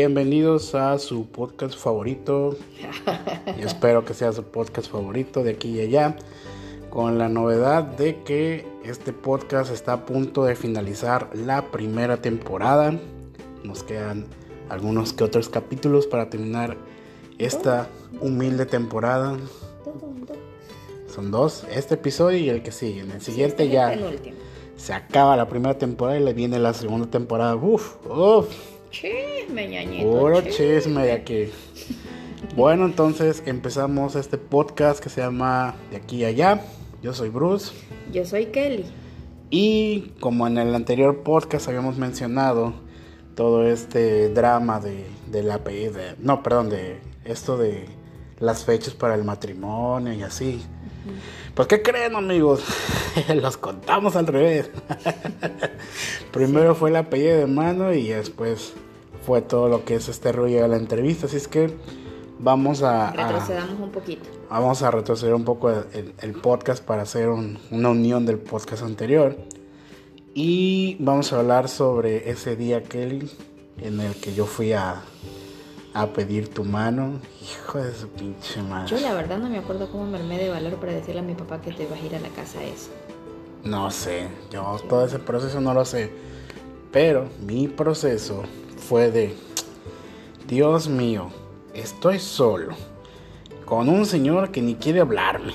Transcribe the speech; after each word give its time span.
Bienvenidos 0.00 0.76
a 0.76 0.96
su 1.00 1.26
podcast 1.26 1.76
favorito. 1.76 2.56
Y 3.58 3.62
espero 3.62 4.04
que 4.04 4.14
sea 4.14 4.32
su 4.32 4.44
podcast 4.44 4.88
favorito 4.88 5.42
de 5.42 5.50
aquí 5.50 5.70
y 5.70 5.80
allá. 5.80 6.14
Con 6.88 7.18
la 7.18 7.28
novedad 7.28 7.82
de 7.82 8.22
que 8.22 8.64
este 8.84 9.12
podcast 9.12 9.72
está 9.72 9.94
a 9.94 10.06
punto 10.06 10.44
de 10.44 10.54
finalizar 10.54 11.30
la 11.34 11.72
primera 11.72 12.22
temporada. 12.22 12.96
Nos 13.64 13.82
quedan 13.82 14.26
algunos 14.68 15.12
que 15.12 15.24
otros 15.24 15.48
capítulos 15.48 16.06
para 16.06 16.30
terminar 16.30 16.76
esta 17.38 17.88
humilde 18.20 18.66
temporada. 18.66 19.36
Son 21.12 21.32
dos, 21.32 21.66
este 21.72 21.94
episodio 21.94 22.38
y 22.38 22.48
el 22.50 22.62
que 22.62 22.70
sigue. 22.70 23.00
En 23.00 23.10
el 23.10 23.20
siguiente 23.20 23.64
este 23.64 23.74
ya 23.74 23.98
se 24.76 24.92
acaba 24.92 25.36
la 25.36 25.48
primera 25.48 25.76
temporada 25.76 26.20
y 26.20 26.22
le 26.22 26.34
viene 26.34 26.60
la 26.60 26.72
segunda 26.72 27.10
temporada. 27.10 27.56
Uf, 27.56 27.96
uf. 28.06 28.77
Chisme, 28.90 29.68
ñañito. 29.68 30.10
Puro 30.10 30.40
chisme 30.42 31.04
de 31.04 31.12
aquí. 31.12 31.50
Bueno, 32.56 32.86
entonces 32.86 33.42
empezamos 33.46 34.16
este 34.16 34.38
podcast 34.38 35.02
que 35.02 35.10
se 35.10 35.20
llama 35.20 35.74
De 35.90 35.96
aquí 35.98 36.18
y 36.18 36.24
allá. 36.24 36.62
Yo 37.02 37.12
soy 37.12 37.28
Bruce. 37.28 37.72
Yo 38.12 38.24
soy 38.24 38.46
Kelly. 38.46 38.86
Y 39.50 40.12
como 40.20 40.46
en 40.46 40.58
el 40.58 40.74
anterior 40.74 41.22
podcast 41.22 41.68
habíamos 41.68 41.96
mencionado 41.98 42.74
todo 43.34 43.66
este 43.66 44.30
drama 44.30 44.80
de, 44.80 45.06
de 45.30 45.42
la 45.42 45.58
de, 45.58 46.16
no, 46.18 46.42
perdón, 46.42 46.70
de 46.70 46.98
esto 47.24 47.56
de 47.56 47.86
las 48.40 48.64
fechas 48.64 48.94
para 48.94 49.14
el 49.14 49.24
matrimonio 49.24 50.12
y 50.12 50.22
así. 50.22 50.60
Pues 51.58 51.66
¿qué 51.66 51.82
creen 51.82 52.14
amigos? 52.14 52.62
Los 53.34 53.56
contamos 53.56 54.14
al 54.14 54.28
revés. 54.28 54.70
Primero 56.32 56.76
fue 56.76 56.92
la 56.92 57.00
apellido 57.00 57.36
de 57.36 57.48
mano 57.48 57.92
y 57.92 58.06
después 58.06 58.74
fue 59.26 59.42
todo 59.42 59.68
lo 59.68 59.84
que 59.84 59.96
es 59.96 60.08
este 60.08 60.30
rollo 60.30 60.62
de 60.62 60.68
la 60.68 60.76
entrevista. 60.76 61.26
Así 61.26 61.36
es 61.36 61.48
que 61.48 61.74
vamos 62.38 62.84
a... 62.84 63.10
Retrocedamos 63.10 63.80
un 63.80 63.90
poquito. 63.90 64.22
Vamos 64.48 64.82
a 64.82 64.92
retroceder 64.92 65.34
un 65.34 65.44
poco 65.44 65.68
el, 65.68 66.14
el 66.20 66.32
podcast 66.34 66.84
para 66.84 67.02
hacer 67.02 67.28
una 67.28 67.88
unión 67.88 68.24
del 68.24 68.38
podcast 68.38 68.84
anterior. 68.84 69.36
Y 70.34 70.96
vamos 71.00 71.32
a 71.32 71.40
hablar 71.40 71.68
sobre 71.68 72.30
ese 72.30 72.54
día, 72.54 72.84
Kelly, 72.84 73.28
en 73.82 73.98
el 73.98 74.14
que 74.14 74.32
yo 74.32 74.46
fui 74.46 74.74
a, 74.74 75.02
a 75.94 76.06
pedir 76.06 76.48
tu 76.48 76.64
mano. 76.64 77.20
Hijo 77.42 77.78
de 77.78 77.94
su 77.94 78.08
pinche 78.08 78.62
madre. 78.62 78.88
Yo 78.88 79.00
la 79.00 79.14
verdad 79.14 79.38
no 79.38 79.48
me 79.48 79.58
acuerdo 79.58 79.90
cómo 79.90 80.06
me 80.06 80.18
armé 80.18 80.38
de 80.38 80.48
valor 80.50 80.76
para 80.76 80.92
decirle 80.92 81.20
a 81.20 81.24
mi 81.24 81.34
papá 81.34 81.60
que 81.60 81.72
te 81.72 81.86
vas 81.86 82.00
a 82.00 82.06
ir 82.06 82.14
a 82.14 82.20
la 82.20 82.28
casa 82.28 82.62
eso. 82.62 82.90
No 83.64 83.90
sé, 83.90 84.28
yo 84.50 84.76
todo 84.88 85.04
ese 85.04 85.18
proceso 85.18 85.60
no 85.60 85.74
lo 85.74 85.84
sé. 85.84 86.10
Pero 86.92 87.28
mi 87.44 87.68
proceso 87.68 88.42
fue 88.76 89.10
de, 89.10 89.34
Dios 90.46 90.88
mío, 90.88 91.30
estoy 91.74 92.18
solo, 92.18 92.74
con 93.64 93.88
un 93.88 94.06
señor 94.06 94.50
que 94.50 94.62
ni 94.62 94.76
quiere 94.76 95.00
hablarme, 95.00 95.52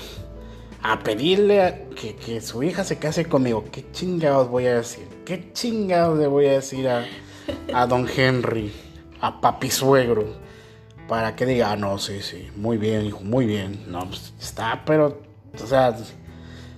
a 0.82 1.00
pedirle 1.00 1.86
que, 2.00 2.14
que, 2.14 2.40
su 2.40 2.62
hija 2.62 2.84
se 2.84 2.98
case 2.98 3.24
conmigo. 3.24 3.64
¿Qué 3.72 3.90
chingados 3.90 4.48
voy 4.48 4.66
a 4.66 4.76
decir? 4.76 5.08
¿Qué 5.24 5.50
chingados 5.52 6.18
le 6.18 6.26
voy 6.26 6.46
a 6.46 6.52
decir 6.52 6.88
a, 6.88 7.04
a 7.72 7.86
don 7.86 8.06
Henry, 8.14 8.72
a 9.24 9.40
papi 9.40 9.70
suegro? 9.70 10.26
Para 11.08 11.36
que 11.36 11.46
diga, 11.46 11.72
ah, 11.72 11.76
no, 11.76 11.98
sí, 11.98 12.20
sí, 12.22 12.50
muy 12.56 12.78
bien, 12.78 13.04
hijo, 13.06 13.20
muy 13.20 13.46
bien. 13.46 13.84
No, 13.88 14.00
pues 14.06 14.32
está, 14.40 14.82
pero, 14.86 15.20
o 15.62 15.66
sea, 15.66 15.94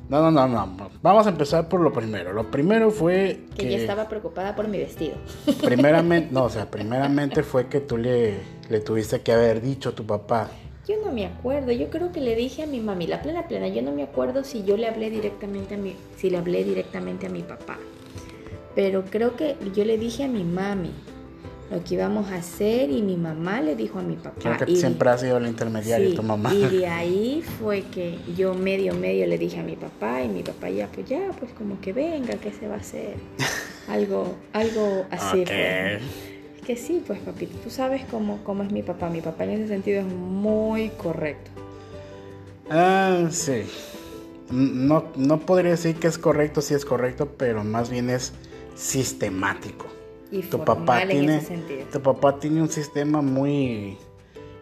no, 0.09 0.21
no, 0.21 0.31
no, 0.31 0.49
no. 0.49 0.91
Vamos 1.03 1.27
a 1.27 1.31
empezar 1.31 1.69
por 1.69 1.81
lo 1.81 1.93
primero. 1.93 2.33
Lo 2.33 2.51
primero 2.51 2.91
fue 2.91 3.45
que, 3.56 3.65
que... 3.65 3.73
yo 3.73 3.79
estaba 3.79 4.09
preocupada 4.09 4.55
por 4.55 4.69
mi 4.69 4.79
vestido. 4.79 5.15
Primeramente, 5.62 6.33
no, 6.33 6.45
o 6.45 6.51
sea, 6.51 6.67
primeramente 6.71 7.43
fue 7.43 7.69
que 7.69 7.81
tú 7.81 7.97
le, 7.97 8.35
le 8.69 8.81
tuviste 8.81 9.21
que 9.21 9.33
haber 9.33 9.61
dicho 9.61 9.91
a 9.91 9.93
tu 9.93 10.05
papá. 10.05 10.49
Yo 10.89 10.95
no 11.05 11.12
me 11.12 11.27
acuerdo, 11.27 11.73
yo 11.73 11.91
creo 11.91 12.12
que 12.12 12.21
le 12.21 12.37
dije 12.37 12.62
a 12.62 12.67
mi 12.67 12.79
mami, 12.79 13.09
la 13.09 13.23
plena 13.23 13.49
plena, 13.49 13.67
yo 13.67 13.83
no 13.83 13.91
me 13.91 14.05
acuerdo 14.05 14.45
si 14.45 14.62
yo 14.62 14.77
le 14.77 14.87
hablé 14.87 15.11
directamente 15.11 15.75
a 15.75 15.79
mi, 15.79 15.97
si 16.17 16.31
le 16.31 16.39
hablé 16.39 16.62
directamente 16.62 17.27
a 17.27 17.31
mi 17.31 17.43
papá. 17.43 17.77
Pero 18.77 19.05
creo 19.05 19.35
que 19.35 19.56
yo 19.75 19.85
le 19.85 19.99
dije 19.99 20.25
a 20.25 20.29
mi 20.29 20.45
mami 20.45 20.93
lo 21.71 21.82
que 21.82 21.94
íbamos 21.94 22.31
a 22.31 22.37
hacer 22.37 22.91
y 22.91 23.03
mi 23.03 23.16
mamá 23.16 23.60
le 23.60 23.75
dijo 23.75 23.99
a 23.99 24.03
mi 24.03 24.16
papá. 24.16 24.37
Creo 24.41 24.56
que 24.56 24.72
y, 24.72 24.77
siempre 24.77 25.10
ha 25.10 25.19
sido 25.19 25.41
la 25.41 25.49
intermediaria 25.49 26.10
sí, 26.10 26.15
tu 26.15 26.22
mamá. 26.22 26.54
Y 26.54 26.65
de 26.65 26.87
ahí 26.87 27.43
fue 27.59 27.82
que 27.82 28.19
yo 28.37 28.54
medio 28.54 28.94
medio 28.94 29.27
le 29.27 29.38
dije 29.38 29.60
a 29.60 29.62
mi 29.62 29.76
papá 29.76 30.22
y 30.22 30.28
mi 30.28 30.43
papá 30.43 30.71
ya 30.71 30.88
pues 30.88 31.09
ya 31.09 31.31
pues 31.38 31.53
como 31.53 31.81
que 31.81 31.93
venga, 31.93 32.34
¿qué 32.34 32.53
se 32.53 32.69
va 32.69 32.75
a 32.75 32.78
hacer? 32.78 33.16
Algo, 33.88 34.34
algo 34.53 35.06
así. 35.12 35.43
Okay. 35.43 35.99
Pues. 35.99 36.03
Que 36.66 36.76
sí, 36.76 37.00
pues 37.06 37.21
papito, 37.21 37.56
tú 37.62 37.71
sabes 37.71 38.03
cómo, 38.10 38.43
cómo 38.43 38.65
es 38.65 38.72
mi 38.72 38.82
papá. 38.82 39.09
Mi 39.09 39.21
papá 39.21 39.44
en 39.44 39.50
ese 39.50 39.69
sentido 39.69 40.00
es 40.00 40.06
muy 40.06 40.88
correcto. 40.88 41.53
Ah, 42.69 43.28
sí. 43.31 43.62
No, 44.50 45.05
no 45.15 45.38
podría 45.38 45.71
decir 45.71 45.94
que 45.94 46.09
es 46.09 46.19
correcto, 46.19 46.62
sí 46.62 46.75
es 46.75 46.84
correcto, 46.84 47.28
pero 47.37 47.62
más 47.62 47.91
bien 47.91 48.10
es 48.10 48.32
sistemático. 48.75 49.87
Y 50.31 50.42
tu 50.42 50.64
papá 50.64 51.03
en 51.03 51.09
tiene 51.09 51.37
ese 51.37 51.47
sentido. 51.47 51.87
tu 51.92 52.00
papá 52.00 52.38
tiene 52.38 52.60
un 52.62 52.69
sistema 52.69 53.22
muy 53.22 53.97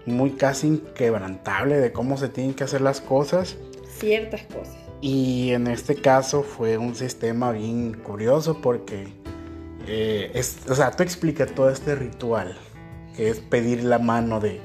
muy 0.06 0.32
casi 0.32 0.66
inquebrantable 0.66 1.76
de 1.78 1.92
cómo 1.92 2.18
se 2.18 2.28
tienen 2.28 2.54
que 2.54 2.64
hacer 2.64 2.82
las 2.82 3.00
cosas. 3.00 3.56
Ciertas 3.98 4.42
cosas. 4.42 4.76
Y 5.00 5.52
en 5.52 5.66
este 5.66 5.96
caso 5.96 6.42
fue 6.42 6.76
un 6.78 6.94
sistema 6.94 7.52
bien 7.52 7.94
curioso 7.94 8.60
porque 8.60 9.08
eh, 9.86 10.30
es, 10.34 10.58
o 10.68 10.74
sea 10.74 10.90
tú 10.90 11.02
explicas 11.02 11.52
todo 11.54 11.70
este 11.70 11.94
ritual 11.94 12.56
que 13.16 13.30
es 13.30 13.38
pedir 13.40 13.84
la 13.84 13.98
mano 13.98 14.40
de 14.40 14.60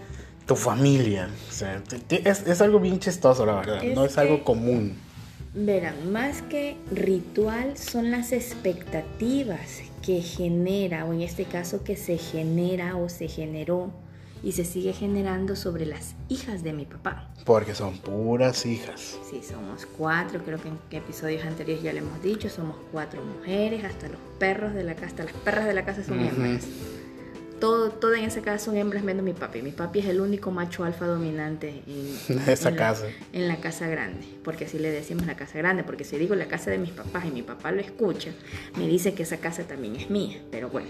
tu 0.45 0.55
familia. 0.55 1.29
O 1.47 1.51
sea, 1.51 1.81
es, 2.09 2.47
es 2.47 2.61
algo 2.61 2.79
bien 2.79 2.99
chistoso 2.99 3.45
la 3.45 3.55
verdad 3.55 3.83
Es 3.83 3.95
no 3.95 4.05
es 4.05 4.17
algo 4.17 4.43
común 4.43 4.97
Verán, 5.53 6.11
más 6.11 6.41
que 6.43 6.77
ritual 6.91 7.75
son 7.77 8.11
las 8.11 8.31
expectativas 8.31 9.81
que 10.05 10.21
genera, 10.21 11.05
o 11.05 11.13
en 11.13 11.21
este 11.21 11.45
caso 11.45 11.83
que 11.83 11.95
se 11.95 12.17
genera 12.17 12.95
o 12.95 13.09
se 13.09 13.27
generó 13.27 13.91
y 14.41 14.53
se 14.53 14.63
sigue 14.63 14.93
generando 14.93 15.55
sobre 15.55 15.85
las 15.85 16.15
hijas 16.29 16.63
de 16.63 16.71
mi 16.73 16.85
papá. 16.85 17.29
porque 17.45 17.73
son 17.75 17.97
puras 17.97 18.65
hijas 18.65 19.17
Sí, 19.29 19.41
somos 19.43 19.85
cuatro, 19.97 20.41
creo 20.45 20.61
que 20.61 20.69
en 20.69 20.77
episodios 20.91 21.43
anteriores 21.45 21.83
ya 21.83 21.91
lo 21.93 21.99
hemos 21.99 22.21
dicho, 22.21 22.47
somos 22.47 22.77
cuatro 22.91 23.21
mujeres, 23.23 23.83
hasta 23.83 24.07
los 24.07 24.19
perros 24.37 24.73
de 24.73 24.83
la 24.83 24.93
casa, 24.93 25.07
hasta 25.07 25.23
las 25.25 25.33
perras 25.33 25.66
de 25.66 25.73
la 25.73 25.83
casa 25.83 26.03
son 26.03 26.19
hembras. 26.21 26.66
Todo, 27.59 27.90
todo 27.90 28.14
en 28.16 28.24
esa 28.25 28.42
casa 28.42 28.66
son 28.66 28.78
hembras 28.78 29.03
menos 29.03 29.24
mi 29.24 29.34
papi. 29.34 29.62
Mi 29.62 29.72
papi 29.72 30.00
es 30.00 30.06
el 30.06 30.22
único 30.22 30.52
macho 30.52 30.84
alfa 30.84 31.06
dominante 31.06 31.84
en, 31.88 32.40
esa 32.47 32.70
en 32.70 32.75
la- 32.75 32.80
casa. 32.81 33.06
en 33.34 33.47
la 33.47 33.58
casa 33.58 33.88
grande, 33.88 34.26
porque 34.44 34.66
así 34.66 34.79
le 34.79 34.91
decimos 34.91 35.26
la 35.26 35.35
casa 35.35 35.58
grande, 35.58 35.84
porque 35.84 36.03
si 36.03 36.17
digo 36.17 36.35
la 36.35 36.47
casa 36.47 36.72
de 36.72 36.78
mis 36.78 36.91
papás 36.91 37.26
y 37.26 37.32
mi 37.32 37.41
papá 37.41 37.72
lo 37.72 37.82
escucha, 37.82 38.32
me 38.78 38.88
dice 38.88 39.14
que 39.14 39.23
esa 39.23 39.38
casa 39.38 39.64
también 39.64 39.96
es 39.96 40.09
mía, 40.09 40.40
pero 40.52 40.70
bueno. 40.70 40.88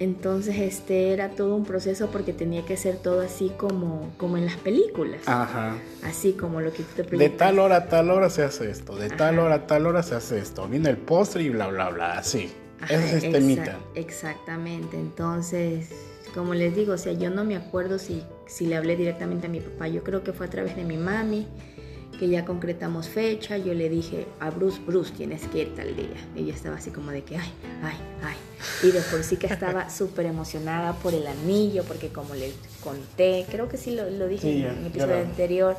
Entonces 0.00 0.58
este 0.58 1.12
era 1.12 1.28
todo 1.30 1.54
un 1.54 1.64
proceso 1.64 2.08
porque 2.10 2.32
tenía 2.32 2.64
que 2.66 2.76
ser 2.76 2.96
todo 2.96 3.20
así 3.20 3.52
como, 3.56 4.12
como 4.16 4.36
en 4.36 4.44
las 4.46 4.56
películas, 4.56 5.20
ajá 5.26 5.76
así 6.02 6.32
como 6.32 6.60
lo 6.60 6.72
que 6.72 6.82
tú 6.82 7.02
te 7.04 7.16
De 7.16 7.28
tal 7.30 7.60
hora 7.60 7.76
a 7.76 7.86
tal 7.88 8.10
hora 8.10 8.28
se 8.28 8.42
hace 8.42 8.68
esto, 8.70 8.96
de 8.96 9.08
tal 9.08 9.38
hora 9.38 9.54
a 9.54 9.66
tal 9.68 9.86
hora 9.86 10.02
se 10.02 10.16
hace 10.16 10.38
esto. 10.38 10.66
Viene 10.68 10.90
el 10.90 10.96
postre 10.96 11.44
y 11.44 11.48
bla, 11.50 11.68
bla, 11.68 11.90
bla, 11.90 12.18
así. 12.18 12.52
Ajá, 12.80 12.94
Ese 12.94 13.30
exa- 13.30 13.78
exactamente, 13.94 14.96
entonces, 14.98 15.90
como 16.34 16.54
les 16.54 16.74
digo, 16.74 16.94
o 16.94 16.98
sea, 16.98 17.12
yo 17.12 17.30
no 17.30 17.44
me 17.44 17.56
acuerdo 17.56 17.98
si, 17.98 18.22
si 18.46 18.66
le 18.66 18.76
hablé 18.76 18.96
directamente 18.96 19.46
a 19.46 19.50
mi 19.50 19.60
papá, 19.60 19.88
yo 19.88 20.02
creo 20.02 20.22
que 20.22 20.32
fue 20.32 20.46
a 20.46 20.50
través 20.50 20.76
de 20.76 20.84
mi 20.84 20.96
mami, 20.96 21.46
que 22.18 22.28
ya 22.28 22.44
concretamos 22.44 23.08
fecha, 23.08 23.56
yo 23.58 23.74
le 23.74 23.88
dije 23.88 24.26
a 24.38 24.50
Bruce, 24.50 24.80
Bruce, 24.86 25.12
tienes 25.16 25.42
que 25.48 25.62
ir 25.62 25.74
tal 25.74 25.96
día. 25.96 26.14
Y 26.36 26.42
ella 26.44 26.54
estaba 26.54 26.76
así 26.76 26.90
como 26.90 27.10
de 27.10 27.24
que, 27.24 27.36
ay, 27.36 27.50
ay, 27.82 27.96
ay. 28.22 28.36
Y 28.88 28.92
de 28.92 29.00
por 29.00 29.24
sí 29.24 29.36
que 29.36 29.48
estaba 29.48 29.90
súper 29.98 30.26
emocionada 30.26 30.92
por 30.94 31.12
el 31.12 31.26
anillo, 31.26 31.82
porque 31.82 32.10
como 32.10 32.34
le 32.36 32.52
conté, 32.84 33.46
creo 33.50 33.68
que 33.68 33.76
sí 33.78 33.96
lo, 33.96 34.08
lo 34.10 34.28
dije 34.28 34.42
Sí, 34.52 34.62
en 34.64 34.78
el 34.78 34.86
episodio 34.86 35.16
anterior, 35.18 35.76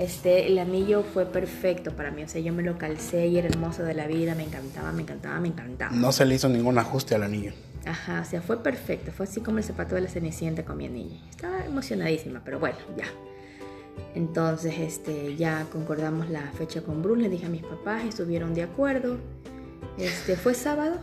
Este, 0.00 0.46
el 0.46 0.58
anillo 0.58 1.02
fue 1.02 1.26
perfecto 1.26 1.94
para 1.94 2.10
mí, 2.10 2.22
o 2.22 2.28
sea, 2.28 2.40
yo 2.40 2.54
me 2.54 2.62
lo 2.62 2.78
calcé 2.78 3.26
y 3.26 3.36
era 3.36 3.48
hermoso 3.48 3.82
de 3.82 3.92
la 3.92 4.06
vida, 4.06 4.34
me 4.34 4.44
encantaba, 4.44 4.92
me 4.92 5.02
encantaba, 5.02 5.38
me 5.40 5.48
encantaba. 5.48 5.94
No 5.94 6.10
se 6.10 6.24
le 6.24 6.36
hizo 6.36 6.48
ningún 6.48 6.78
ajuste 6.78 7.14
al 7.14 7.22
anillo. 7.24 7.52
Ajá, 7.84 8.22
o 8.22 8.24
sea, 8.24 8.40
fue 8.40 8.62
perfecto, 8.62 9.12
fue 9.12 9.24
así 9.26 9.42
como 9.42 9.58
el 9.58 9.64
zapato 9.64 9.94
de 9.96 10.00
la 10.00 10.08
Cenicienta 10.08 10.64
con 10.64 10.78
mi 10.78 10.86
anillo. 10.86 11.16
Estaba 11.28 11.66
emocionadísima, 11.66 12.40
pero 12.42 12.58
bueno, 12.58 12.78
ya. 12.96 13.04
Entonces, 14.14 14.78
este, 14.78 15.36
ya 15.36 15.66
concordamos 15.70 16.30
la 16.30 16.50
fecha 16.52 16.80
con 16.80 17.02
Bruce, 17.02 17.20
le 17.20 17.28
dije 17.28 17.44
a 17.44 17.50
mis 17.50 17.62
papás, 17.62 18.02
estuvieron 18.04 18.54
de 18.54 18.62
acuerdo. 18.62 19.18
Este, 19.98 20.34
¿fue 20.36 20.54
sábado? 20.54 20.96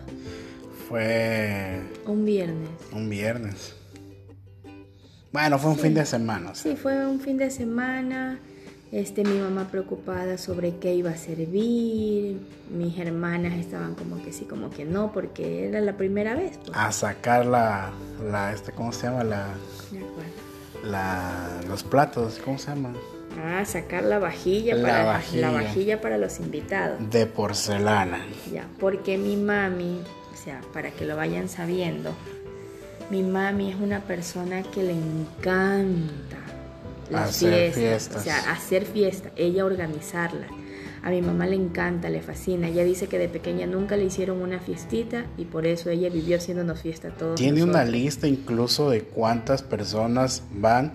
Fue 0.90 1.82
Un 2.08 2.26
viernes. 2.26 2.70
un 2.92 3.08
viernes. 3.08 3.76
Bueno, 5.32 5.60
fue 5.60 5.70
un 5.70 5.78
fin 5.78 5.94
de 5.94 6.04
semana. 6.04 6.50
o 6.50 6.56
sea. 6.56 6.72
Sí, 6.72 6.76
fue 6.76 7.06
un 7.06 7.20
fin 7.20 7.38
de 7.38 7.52
semana. 7.52 8.40
Este, 8.92 9.24
mi 9.26 9.38
mamá 9.40 9.68
preocupada 9.70 10.38
sobre 10.38 10.78
qué 10.78 10.94
iba 10.96 11.10
a 11.12 11.18
servir. 11.18 12.40
Mis 12.72 12.98
hermanas 12.98 13.54
estaban 13.56 13.96
como 13.96 14.24
que 14.24 14.32
sí, 14.32 14.46
como 14.46 14.70
que 14.70 14.86
no, 14.86 15.12
porque 15.12 15.68
era 15.68 15.82
la 15.82 15.98
primera 15.98 16.36
vez. 16.36 16.58
pues. 16.64 16.72
A 16.78 16.92
sacar 16.92 17.46
la, 17.46 17.92
la 18.32 18.54
este, 18.54 18.72
¿cómo 18.72 18.92
se 18.94 19.08
llama? 19.08 19.24
La, 20.84 21.60
los 21.68 21.84
platos, 21.84 22.40
¿cómo 22.44 22.58
se 22.58 22.68
llama? 22.68 22.94
Ah, 23.44 23.66
sacar 23.66 24.04
la 24.04 24.20
vajilla, 24.20 24.76
La 24.76 24.82
para, 24.88 25.06
vajilla. 25.06 25.52
la 25.52 25.62
vajilla 25.64 26.02
para 26.02 26.18
los 26.18 26.40
invitados. 26.40 26.98
De 27.12 27.26
porcelana. 27.26 28.26
Ya, 28.52 28.68
porque 28.80 29.18
mi 29.18 29.36
mami, 29.36 30.00
o 30.34 30.36
sea, 30.38 30.62
para 30.74 30.92
que 30.92 31.06
lo 31.06 31.16
vayan 31.16 31.50
sabiendo, 31.50 32.12
mi 33.12 33.22
mami 33.22 33.70
es 33.72 33.76
una 33.80 34.00
persona 34.02 34.64
que 34.64 34.84
le 34.84 34.94
encanta 34.94 36.27
las 37.10 37.30
Hacer 37.30 37.72
fiestas, 37.74 37.76
fiestas. 37.84 38.22
o 38.22 38.24
sea, 38.24 38.52
hacer 38.52 38.86
fiesta, 38.86 39.32
ella 39.36 39.66
organizarla. 39.66 40.48
A 41.04 41.10
mi 41.12 41.22
mamá 41.22 41.46
le 41.46 41.56
encanta, 41.56 42.10
le 42.10 42.22
fascina. 42.22 42.68
Ella 42.68 42.84
dice 42.84 43.08
que 43.08 43.18
de 43.18 43.30
pequeña 43.30 43.66
nunca 43.68 43.96
le 43.96 44.06
hicieron 44.06 44.42
una 44.42 44.60
fiestita 44.60 45.26
y 45.38 45.46
por 45.46 45.66
eso 45.66 45.90
ella 45.90 46.10
vivió 46.10 46.38
haciéndonos 46.38 46.82
fiesta 46.82 47.10
todos. 47.12 47.36
Tiene 47.36 47.64
una 47.64 47.86
lista 47.86 48.28
incluso 48.28 48.90
de 48.90 49.02
cuántas 49.04 49.62
personas 49.62 50.44
van, 50.52 50.94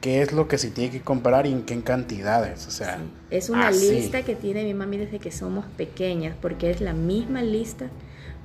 qué 0.00 0.22
es 0.22 0.32
lo 0.32 0.48
que 0.48 0.58
se 0.58 0.70
tiene 0.70 0.90
que 0.90 1.00
comprar 1.02 1.46
y 1.46 1.52
en 1.52 1.62
qué 1.62 1.80
cantidades. 1.82 2.66
O 2.66 2.70
sea, 2.70 2.96
Sí. 2.96 3.02
Es 3.30 3.50
una 3.50 3.68
así. 3.68 3.90
lista 3.92 4.22
que 4.22 4.34
tiene 4.34 4.64
mi 4.64 4.74
mami 4.74 4.96
desde 4.96 5.18
que 5.20 5.30
somos 5.30 5.66
pequeñas, 5.76 6.34
porque 6.40 6.70
es 6.70 6.80
la 6.80 6.92
misma 6.94 7.42
lista 7.42 7.86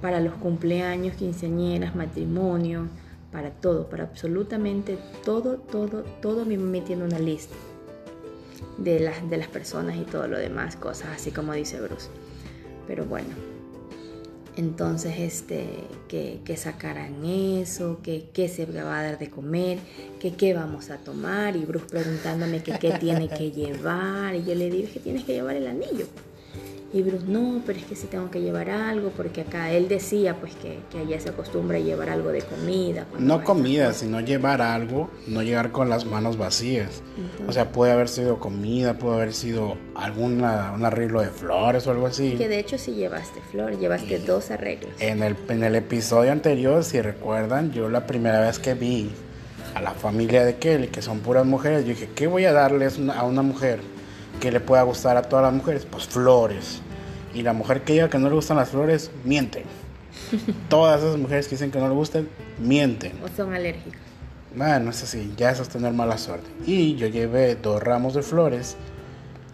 para 0.01 0.19
los 0.19 0.33
cumpleaños, 0.36 1.15
quinceañeras, 1.15 1.95
matrimonio, 1.95 2.89
para 3.31 3.51
todo, 3.51 3.89
para 3.89 4.04
absolutamente 4.04 4.98
todo, 5.24 5.57
todo, 5.57 6.04
todo 6.22 6.45
mi 6.45 6.57
mami 6.57 6.81
tiene 6.81 7.04
una 7.04 7.19
lista 7.19 7.56
de 8.78 9.00
las, 9.00 9.30
de 9.30 9.38
las 9.38 9.48
personas 9.48 9.98
y 9.98 10.04
todo 10.04 10.28
lo 10.28 10.38
demás, 10.38 10.75
cosas 10.75 11.10
así 11.16 11.31
como 11.31 11.54
dice 11.54 11.80
Bruce. 11.80 12.10
Pero 12.88 13.06
bueno, 13.06 13.30
entonces 14.57 15.19
este, 15.19 15.66
que, 16.07 16.42
que 16.44 16.57
sacaran 16.57 17.24
eso, 17.24 18.00
que 18.04 18.30
qué 18.33 18.50
se 18.50 18.66
va 18.66 19.00
a 19.00 19.04
dar 19.04 19.19
de 19.19 19.30
comer, 19.30 19.80
que 20.19 20.34
qué 20.34 20.54
vamos 20.54 20.89
a 20.89 20.98
tomar, 20.98 21.56
y 21.56 21.66
Bruce 21.66 21.86
preguntándome 21.89 22.62
que 22.62 22.77
qué 22.77 22.92
tiene 22.92 23.30
que 23.30 23.51
llevar, 23.51 24.36
y 24.36 24.44
yo 24.44 24.56
le 24.56 24.69
digo 24.69 24.88
"Es 24.88 24.94
que 24.94 25.00
tienes 25.00 25.24
que 25.24 25.34
llevar 25.34 25.56
el 25.56 25.68
anillo. 25.68 26.06
Y 26.93 27.03
Bruce, 27.03 27.25
no, 27.25 27.61
pero 27.65 27.79
es 27.79 27.85
que 27.85 27.95
sí 27.95 28.07
tengo 28.07 28.29
que 28.29 28.41
llevar 28.41 28.69
algo, 28.69 29.11
porque 29.15 29.41
acá 29.41 29.71
él 29.71 29.88
decía 29.88 30.35
pues 30.35 30.53
que, 30.55 30.79
que 30.91 30.99
allá 30.99 31.19
se 31.21 31.29
acostumbra 31.29 31.77
a 31.77 31.79
llevar 31.79 32.09
algo 32.09 32.31
de 32.31 32.41
comida. 32.41 33.05
No 33.17 33.45
comida, 33.45 33.93
sino 33.93 34.19
llevar 34.19 34.61
algo, 34.61 35.09
no 35.25 35.41
llegar 35.41 35.71
con 35.71 35.88
las 35.88 36.05
manos 36.05 36.38
vacías. 36.38 37.01
O 37.47 37.53
sea, 37.53 37.71
puede 37.71 37.93
haber 37.93 38.09
sido 38.09 38.39
comida, 38.39 38.97
puede 38.97 39.15
haber 39.15 39.33
sido 39.33 39.77
alguna, 39.95 40.73
un 40.75 40.83
arreglo 40.83 41.21
de 41.21 41.29
flores 41.29 41.88
o 41.88 41.91
algo 41.91 42.07
así. 42.07 42.31
Que 42.31 42.49
de 42.49 42.59
hecho 42.59 42.77
sí 42.77 42.93
llevaste 42.93 43.39
flor, 43.51 43.79
llevaste 43.79 44.19
dos 44.19 44.51
arreglos. 44.51 44.91
En 44.99 45.23
el, 45.23 45.38
en 45.47 45.63
el 45.63 45.75
episodio 45.75 46.33
anterior, 46.33 46.83
si 46.83 47.01
recuerdan, 47.01 47.71
yo 47.71 47.89
la 47.89 48.05
primera 48.05 48.41
vez 48.41 48.59
que 48.59 48.73
vi 48.73 49.09
a 49.75 49.81
la 49.81 49.91
familia 49.91 50.43
de 50.43 50.57
Kelly, 50.57 50.88
que 50.88 51.01
son 51.01 51.19
puras 51.21 51.45
mujeres, 51.45 51.85
yo 51.85 51.91
dije, 51.91 52.09
¿qué 52.13 52.27
voy 52.27 52.43
a 52.43 52.51
darles 52.51 52.99
a 53.15 53.23
una 53.23 53.41
mujer 53.41 53.79
que 54.41 54.51
le 54.51 54.59
pueda 54.59 54.81
gustar 54.81 55.15
a 55.15 55.21
todas 55.21 55.43
las 55.45 55.53
mujeres? 55.53 55.85
Pues 55.89 56.05
flores. 56.05 56.81
Y 57.33 57.43
la 57.43 57.53
mujer 57.53 57.83
que 57.83 57.93
diga 57.93 58.09
que 58.09 58.17
no 58.19 58.27
le 58.27 58.35
gustan 58.35 58.57
las 58.57 58.67
flores, 58.69 59.09
mienten. 59.23 59.63
Todas 60.69 61.01
esas 61.01 61.17
mujeres 61.17 61.47
que 61.47 61.51
dicen 61.55 61.71
que 61.71 61.79
no 61.79 61.88
le 61.88 61.93
gustan, 61.95 62.27
mienten. 62.59 63.13
O 63.23 63.29
son 63.29 63.53
alérgicos. 63.53 63.97
Bueno, 64.53 64.89
eso 64.89 65.05
sí, 65.05 65.33
ya 65.38 65.49
eso 65.51 65.61
es 65.63 65.69
tener 65.69 65.93
mala 65.93 66.17
suerte. 66.17 66.49
Y 66.65 66.95
yo 66.95 67.07
llevé 67.07 67.55
dos 67.55 67.81
ramos 67.81 68.13
de 68.13 68.21
flores. 68.21 68.75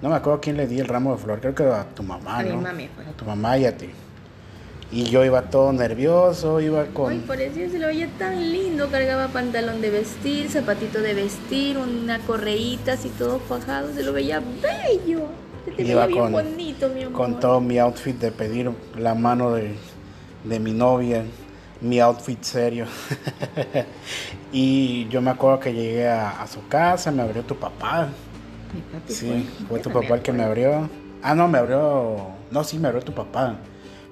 No 0.02 0.10
me 0.10 0.16
acuerdo 0.16 0.38
a 0.40 0.42
quién 0.42 0.58
le 0.58 0.66
di 0.66 0.80
el 0.80 0.88
ramo 0.88 1.12
de 1.16 1.22
flor, 1.22 1.40
creo 1.40 1.54
que 1.54 1.64
a 1.66 1.86
tu 1.94 2.02
mamá, 2.02 2.40
A 2.40 2.44
mi 2.44 2.50
¿no? 2.50 2.62
mami 2.62 2.88
fue. 2.88 3.04
A 3.06 3.12
tu 3.12 3.26
mamá 3.26 3.58
y 3.60 3.66
a 3.66 3.78
ti. 3.78 3.90
Y 4.90 5.04
yo 5.04 5.26
iba 5.26 5.42
todo 5.50 5.74
nervioso, 5.74 6.62
iba 6.62 6.86
con... 6.86 7.12
Ay, 7.12 7.20
por 7.28 7.42
eso 7.42 7.56
se 7.70 7.78
lo 7.78 7.88
veía 7.88 8.08
tan 8.18 8.52
lindo. 8.54 8.90
Cargaba 8.90 9.28
pantalón 9.28 9.82
de 9.82 9.90
vestir, 9.90 10.50
zapatito 10.50 11.02
de 11.02 11.14
vestir, 11.14 11.78
una 11.78 12.20
correíta 12.20 12.94
así 12.94 13.10
todo 13.10 13.40
fajado. 13.40 13.94
Se 13.94 14.02
lo 14.04 14.14
veía 14.14 14.40
bello. 14.40 15.24
Se 15.66 15.72
te 15.72 15.84
Iba 15.84 16.06
veía 16.06 16.22
bien 16.22 16.32
con- 16.32 16.32
bonito, 16.32 16.90
mi 16.90 17.04
amor. 17.04 17.14
con 17.18 17.40
todo 17.42 17.60
mi 17.60 17.78
outfit 17.80 18.18
de 18.18 18.32
pedir 18.32 18.72
la 18.98 19.14
mano 19.14 19.52
de, 19.54 19.76
de 20.46 20.60
mi 20.62 20.72
novia, 20.72 21.24
mi 21.82 22.00
outfit 22.00 22.42
serio. 22.44 22.86
y 24.54 25.08
yo 25.10 25.22
me 25.22 25.32
acuerdo 25.32 25.60
que 25.60 25.74
llegué 25.74 26.08
a, 26.08 26.42
a 26.42 26.48
su 26.48 26.66
casa, 26.68 27.12
me 27.12 27.22
abrió 27.24 27.44
tu 27.44 27.56
papá. 27.58 28.08
Mi 28.74 28.82
papi 28.82 29.14
Sí, 29.14 29.50
fue 29.68 29.80
tu 29.80 29.90
papá 29.92 30.16
el 30.16 30.22
que 30.22 30.32
me 30.32 30.44
abrió. 30.44 30.90
Ah, 31.22 31.36
no, 31.36 31.48
me 31.50 31.58
abrió. 31.58 32.16
No, 32.52 32.64
sí, 32.64 32.78
me 32.80 32.88
abrió 32.88 33.04
tu 33.04 33.14
papá. 33.14 33.58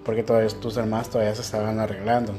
Porque 0.05 0.23
todavía 0.23 0.49
tus 0.61 0.77
hermanas 0.77 1.09
todavía 1.09 1.33
se 1.35 1.41
estaban 1.41 1.79
arreglando. 1.79 2.33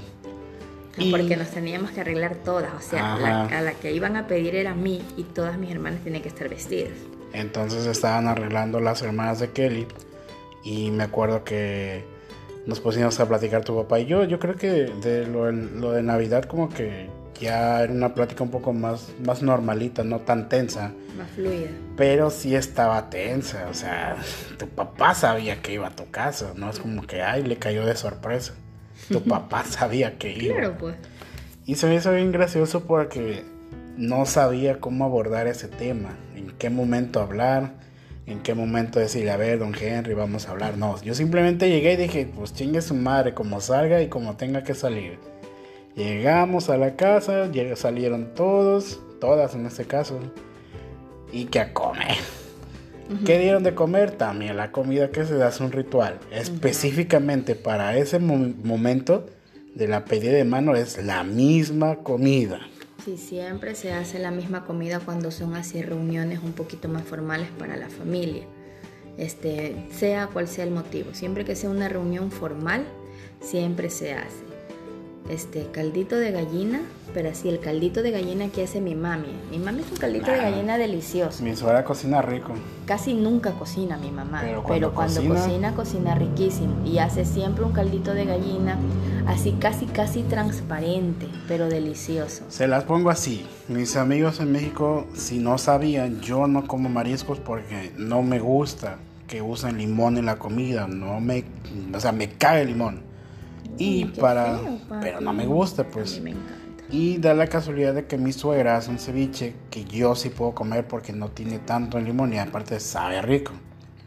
Ah, 0.98 1.02
Porque 1.10 1.36
nos 1.36 1.48
teníamos 1.50 1.90
que 1.90 2.00
arreglar 2.00 2.36
todas. 2.36 2.72
O 2.74 2.80
sea, 2.80 3.18
la- 3.18 3.44
a 3.46 3.60
la 3.60 3.72
que 3.72 3.92
iban 3.92 4.16
a 4.16 4.26
pedir 4.26 4.54
era 4.54 4.70
a 4.70 4.74
mí 4.74 5.02
y 5.16 5.24
todas 5.24 5.58
mis 5.58 5.70
hermanas 5.70 6.00
tenían 6.02 6.22
que 6.22 6.28
estar 6.28 6.48
vestidas. 6.48 6.92
Entonces 7.32 7.84
estaban 7.86 8.28
arreglando 8.28 8.80
las 8.80 9.02
hermanas 9.02 9.40
de 9.40 9.50
Kelly. 9.50 9.86
Y 10.64 10.90
me 10.90 11.04
acuerdo 11.04 11.44
que 11.44 12.04
nos 12.64 12.80
pusimos 12.80 13.20
a 13.20 13.28
platicar 13.28 13.62
tu 13.64 13.76
papá 13.76 14.00
y 14.00 14.06
yo. 14.06 14.24
Yo 14.24 14.38
creo 14.38 14.54
que 14.56 14.68
de 14.70 15.26
lo, 15.26 15.50
lo 15.52 15.92
de 15.92 16.02
Navidad 16.02 16.44
como 16.44 16.68
que 16.70 17.08
ya 17.40 17.82
era 17.82 17.92
una 17.92 18.14
plática 18.14 18.42
un 18.42 18.50
poco 18.50 18.72
más, 18.72 19.08
más 19.24 19.42
normalita, 19.42 20.04
no 20.04 20.20
tan 20.20 20.48
tensa. 20.48 20.92
Más 21.16 21.30
fluida. 21.30 21.68
Pero 21.96 22.30
sí 22.30 22.54
estaba 22.54 23.10
tensa. 23.10 23.66
O 23.70 23.74
sea, 23.74 24.16
tu 24.58 24.68
papá 24.68 25.14
sabía 25.14 25.62
que 25.62 25.72
iba 25.72 25.88
a 25.88 25.96
tu 25.96 26.10
casa. 26.10 26.52
No 26.56 26.70
es 26.70 26.78
como 26.78 27.06
que, 27.06 27.22
ay, 27.22 27.42
le 27.42 27.56
cayó 27.56 27.86
de 27.86 27.96
sorpresa. 27.96 28.54
Tu 29.08 29.22
papá 29.28 29.64
sabía 29.64 30.18
que 30.18 30.32
iba. 30.32 30.56
Claro, 30.56 30.76
pues. 30.78 30.96
Y 31.66 31.74
se 31.74 31.86
me 31.86 31.96
hizo 31.96 32.12
bien 32.12 32.32
gracioso 32.32 32.84
porque 32.84 33.44
no 33.96 34.26
sabía 34.26 34.78
cómo 34.78 35.04
abordar 35.04 35.46
ese 35.46 35.68
tema, 35.68 36.10
en 36.34 36.50
qué 36.58 36.70
momento 36.70 37.20
hablar, 37.20 37.74
en 38.26 38.40
qué 38.40 38.54
momento 38.54 38.98
decirle, 38.98 39.30
a 39.30 39.36
ver, 39.36 39.58
don 39.58 39.74
Henry, 39.74 40.14
vamos 40.14 40.46
a 40.46 40.52
hablar. 40.52 40.76
No, 40.76 41.00
yo 41.02 41.14
simplemente 41.14 41.68
llegué 41.68 41.94
y 41.94 41.96
dije, 41.96 42.30
pues 42.34 42.54
chingue 42.54 42.82
su 42.82 42.94
madre, 42.94 43.34
como 43.34 43.60
salga 43.60 44.02
y 44.02 44.08
como 44.08 44.36
tenga 44.36 44.62
que 44.62 44.74
salir. 44.74 45.18
Llegamos 45.96 46.68
a 46.68 46.76
la 46.76 46.94
casa, 46.94 47.50
salieron 47.74 48.34
todos, 48.34 49.00
todas 49.18 49.54
en 49.54 49.64
este 49.64 49.86
caso, 49.86 50.20
y 51.32 51.46
que 51.46 51.58
a 51.58 51.72
comer. 51.72 52.18
¿Qué 53.24 53.38
dieron 53.38 53.62
de 53.62 53.74
comer? 53.74 54.10
También 54.10 54.56
la 54.56 54.72
comida 54.72 55.10
que 55.10 55.24
se 55.24 55.42
hace 55.42 55.62
un 55.64 55.72
ritual. 55.72 56.18
Específicamente 56.30 57.54
para 57.54 57.96
ese 57.96 58.18
mo- 58.18 58.52
momento 58.62 59.26
de 59.74 59.88
la 59.88 60.04
pedida 60.04 60.32
de 60.32 60.44
mano 60.44 60.74
es 60.74 61.02
la 61.02 61.22
misma 61.24 61.96
comida. 61.96 62.60
Sí, 63.04 63.16
siempre 63.16 63.74
se 63.76 63.92
hace 63.92 64.18
la 64.18 64.32
misma 64.32 64.64
comida 64.64 64.98
cuando 64.98 65.30
son 65.30 65.54
así 65.54 65.80
reuniones 65.80 66.40
un 66.42 66.52
poquito 66.52 66.88
más 66.88 67.04
formales 67.04 67.48
para 67.58 67.76
la 67.76 67.88
familia. 67.88 68.42
Este, 69.16 69.86
sea 69.92 70.26
cual 70.26 70.48
sea 70.48 70.64
el 70.64 70.72
motivo. 70.72 71.14
Siempre 71.14 71.44
que 71.44 71.54
sea 71.56 71.70
una 71.70 71.88
reunión 71.88 72.30
formal, 72.32 72.84
siempre 73.40 73.88
se 73.88 74.12
hace. 74.14 74.44
Este, 75.28 75.66
caldito 75.72 76.16
de 76.16 76.30
gallina, 76.30 76.82
pero 77.12 77.30
así 77.30 77.48
el 77.48 77.58
caldito 77.58 78.02
de 78.02 78.12
gallina 78.12 78.48
que 78.48 78.62
hace 78.62 78.80
mi 78.80 78.94
mami. 78.94 79.28
Mi 79.50 79.58
mami 79.58 79.80
es 79.82 79.90
un 79.90 79.96
caldito 79.96 80.30
de 80.30 80.36
gallina 80.38 80.78
delicioso. 80.78 81.42
Mi 81.42 81.56
suegra 81.56 81.84
cocina 81.84 82.22
rico. 82.22 82.52
Casi 82.86 83.14
nunca 83.14 83.50
cocina 83.52 83.96
mi 83.96 84.12
mamá, 84.12 84.40
Pero 84.42 84.62
cuando, 84.62 84.92
cocina- 84.94 85.34
cocina, 85.34 85.74
cocina 85.74 86.14
riquísimo 86.14 86.74
y 86.84 86.98
hace 86.98 87.24
siempre 87.24 87.64
un 87.64 87.72
caldito 87.72 88.14
de 88.14 88.24
gallina 88.24 88.78
así 89.26 89.52
casi 89.58 89.86
casi 89.86 90.22
transparente, 90.22 91.26
pero 91.48 91.68
delicioso. 91.68 92.44
Se 92.48 92.68
las 92.68 92.84
pongo 92.84 93.10
así. 93.10 93.44
Mis 93.68 93.96
amigos 93.96 94.38
en 94.38 94.52
México, 94.52 95.06
si 95.14 95.38
no 95.38 95.58
sabían, 95.58 96.20
yo 96.20 96.46
no 96.46 96.68
como 96.68 96.88
mariscos 96.88 97.40
porque 97.40 97.90
no 97.96 98.22
me 98.22 98.38
gusta 98.38 98.98
que 99.26 99.42
usen 99.42 99.78
limón 99.78 100.16
en 100.18 100.26
la 100.26 100.38
comida. 100.38 100.86
No 100.86 101.20
me, 101.20 101.44
o 101.92 101.98
sea, 101.98 102.12
me 102.12 102.28
cae 102.30 102.62
el 102.62 102.68
limón. 102.68 103.00
Y 103.78 104.04
qué 104.06 104.20
para, 104.20 104.58
feo, 104.58 104.78
pero 105.00 105.20
no 105.20 105.32
me 105.32 105.46
gusta, 105.46 105.82
A 105.82 105.86
pues. 105.86 106.14
mí 106.14 106.20
me 106.20 106.30
encanta. 106.30 106.54
Y 106.90 107.18
da 107.18 107.34
la 107.34 107.48
casualidad 107.48 107.94
de 107.94 108.06
que 108.06 108.16
mi 108.16 108.32
suegra 108.32 108.76
hace 108.76 108.90
un 108.90 108.98
ceviche 108.98 109.54
que 109.70 109.84
yo 109.84 110.14
sí 110.14 110.28
puedo 110.30 110.54
comer 110.54 110.86
porque 110.86 111.12
no 111.12 111.30
tiene 111.30 111.58
tanto 111.58 111.98
limón 111.98 112.32
y 112.32 112.38
aparte 112.38 112.78
sabe 112.78 113.20
rico. 113.22 113.52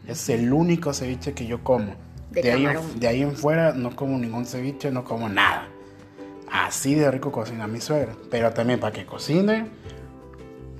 Es 0.06 0.28
el 0.30 0.52
único 0.52 0.94
ceviche 0.94 1.34
que 1.34 1.46
yo 1.46 1.62
como. 1.62 1.94
De 2.30 2.52
ahí, 2.52 2.64
camarón. 2.64 2.98
de 2.98 3.08
ahí 3.08 3.22
en 3.22 3.36
fuera 3.36 3.72
no 3.72 3.94
como 3.94 4.16
ningún 4.18 4.46
ceviche, 4.46 4.90
no 4.90 5.04
como 5.04 5.28
nada. 5.28 5.68
Así 6.50 6.94
de 6.94 7.10
rico 7.10 7.30
cocina 7.30 7.66
mi 7.66 7.80
suegra. 7.80 8.16
Pero 8.30 8.52
también 8.52 8.80
para 8.80 8.92
que 8.92 9.04
cocine, 9.04 9.66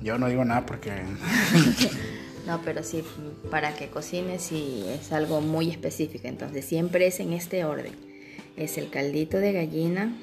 yo 0.01 0.17
no 0.17 0.27
digo 0.27 0.43
nada 0.43 0.65
porque 0.65 0.91
No, 2.47 2.59
pero 2.65 2.81
sí, 2.83 3.03
para 3.51 3.75
que 3.75 3.89
cocines 3.89 4.41
sí 4.41 4.83
es 4.89 5.11
algo 5.11 5.41
muy 5.41 5.69
específico. 5.69 6.27
Entonces 6.27 6.65
siempre 6.65 7.05
es 7.07 7.19
en 7.19 7.33
este 7.33 7.63
orden. 7.63 7.93
Es 8.57 8.77
el 8.77 8.89
caldito 8.89 9.37
de 9.37 9.53
gallina, 9.53 10.15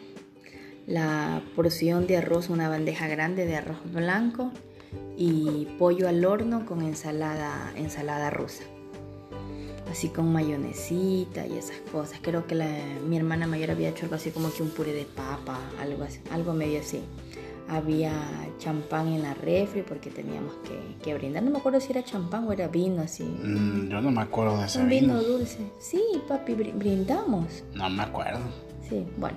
la 0.86 1.42
porción 1.56 2.06
de 2.06 2.18
arroz, 2.18 2.50
una 2.50 2.68
bandeja 2.68 3.08
grande 3.08 3.46
de 3.46 3.56
arroz 3.56 3.78
blanco 3.92 4.52
y 5.16 5.66
pollo 5.78 6.08
al 6.08 6.24
horno 6.24 6.64
con 6.66 6.82
ensalada, 6.82 7.72
ensalada 7.76 8.30
rusa. 8.30 8.62
Así 9.90 10.08
con 10.10 10.30
mayonesita 10.32 11.46
y 11.46 11.56
esas 11.56 11.78
cosas. 11.90 12.18
Creo 12.22 12.46
que 12.46 12.54
la- 12.54 12.68
mi 13.08 13.16
hermana 13.16 13.46
mayor 13.46 13.70
había 13.70 13.88
hecho 13.88 14.04
algo 14.04 14.16
así 14.16 14.30
como 14.30 14.52
que 14.52 14.62
un 14.62 14.68
puré 14.70 14.92
de 14.92 15.04
papa, 15.06 15.58
algo 15.80 16.06
algo 16.30 16.52
medio 16.52 16.80
así. 16.80 17.00
Había 17.70 18.12
champán 18.58 19.08
en 19.08 19.22
la 19.22 19.34
refri 19.34 19.82
porque 19.82 20.08
teníamos 20.10 20.54
que, 20.64 21.04
que 21.04 21.14
brindar. 21.14 21.42
No 21.42 21.50
me 21.50 21.58
acuerdo 21.58 21.80
si 21.80 21.92
era 21.92 22.02
champán 22.02 22.44
o 22.48 22.52
era 22.52 22.66
vino 22.68 23.02
así. 23.02 23.24
mm, 23.24 23.88
yo 23.90 24.00
no 24.00 24.10
me 24.10 24.22
acuerdo 24.22 24.58
de 24.58 24.66
ese 24.66 24.78
Un 24.80 24.88
vino 24.88 25.18
vino. 25.18 25.22
dulce. 25.22 25.58
Sí, 25.78 26.02
papi, 26.26 26.54
br- 26.54 26.72
brindamos. 26.74 27.62
No 27.74 27.90
me 27.90 28.02
acuerdo. 28.02 28.40
Sí, 28.88 29.04
bueno. 29.18 29.36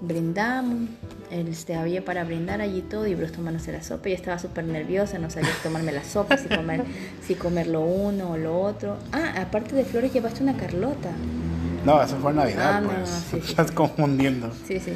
Brindamos. 0.00 0.88
Este, 1.30 1.74
había 1.74 2.04
para 2.04 2.24
brindar 2.24 2.60
allí 2.60 2.82
todo 2.82 3.06
y 3.06 3.14
Bruce 3.14 3.32
tomándose 3.32 3.72
la 3.72 3.82
sopa. 3.82 4.08
Yo 4.08 4.14
estaba 4.14 4.38
súper 4.38 4.64
nerviosa, 4.64 5.18
no 5.18 5.30
sabía 5.30 5.50
si 5.50 5.62
tomarme 5.62 5.92
la 5.92 6.04
sopa, 6.04 6.36
si 6.36 6.48
comer, 6.48 6.84
si 7.26 7.34
comer 7.34 7.66
lo 7.66 7.80
uno 7.82 8.32
o 8.32 8.36
lo 8.36 8.60
otro. 8.60 8.96
Ah, 9.12 9.34
aparte 9.40 9.74
de 9.74 9.84
flores 9.84 10.12
llevaste 10.12 10.42
una 10.42 10.56
carlota. 10.56 11.10
No, 11.84 12.02
eso 12.02 12.16
fue 12.16 12.32
Navidad, 12.32 12.76
Ah, 12.76 12.82
pues. 12.84 12.98
no, 12.98 13.06
sí, 13.06 13.22
sí. 13.30 13.38
Estás 13.50 13.70
confundiendo. 13.70 14.50
Sí, 14.66 14.80
sí. 14.80 14.92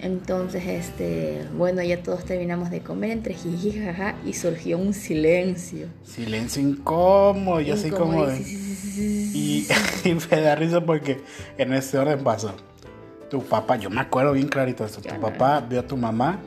Entonces, 0.00 0.64
este, 0.66 1.44
bueno, 1.56 1.82
ya 1.82 2.02
todos 2.02 2.24
terminamos 2.24 2.70
de 2.70 2.80
comer 2.80 3.10
entre 3.10 3.34
jiji, 3.34 3.80
jaja, 3.80 4.14
y 4.24 4.34
surgió 4.34 4.78
un 4.78 4.92
silencio. 4.92 5.88
Silencio 6.04 6.62
incómodo, 6.62 7.60
y 7.60 7.70
así 7.70 7.88
Incómodo, 7.88 8.08
como 8.08 8.26
de... 8.26 8.38
Y, 8.38 9.66
y 10.04 10.14
me 10.14 10.40
da 10.40 10.54
risa 10.54 10.80
porque 10.80 11.20
en 11.58 11.72
este 11.72 11.98
orden 11.98 12.22
pasó. 12.22 12.54
Tu 13.30 13.42
papá, 13.42 13.76
yo 13.76 13.90
me 13.90 14.00
acuerdo 14.00 14.32
bien 14.32 14.48
clarito 14.48 14.84
esto. 14.84 15.00
Tu 15.00 15.20
papá 15.20 15.60
vio 15.60 15.80
a 15.80 15.86
tu 15.86 15.96
mamá 15.96 16.40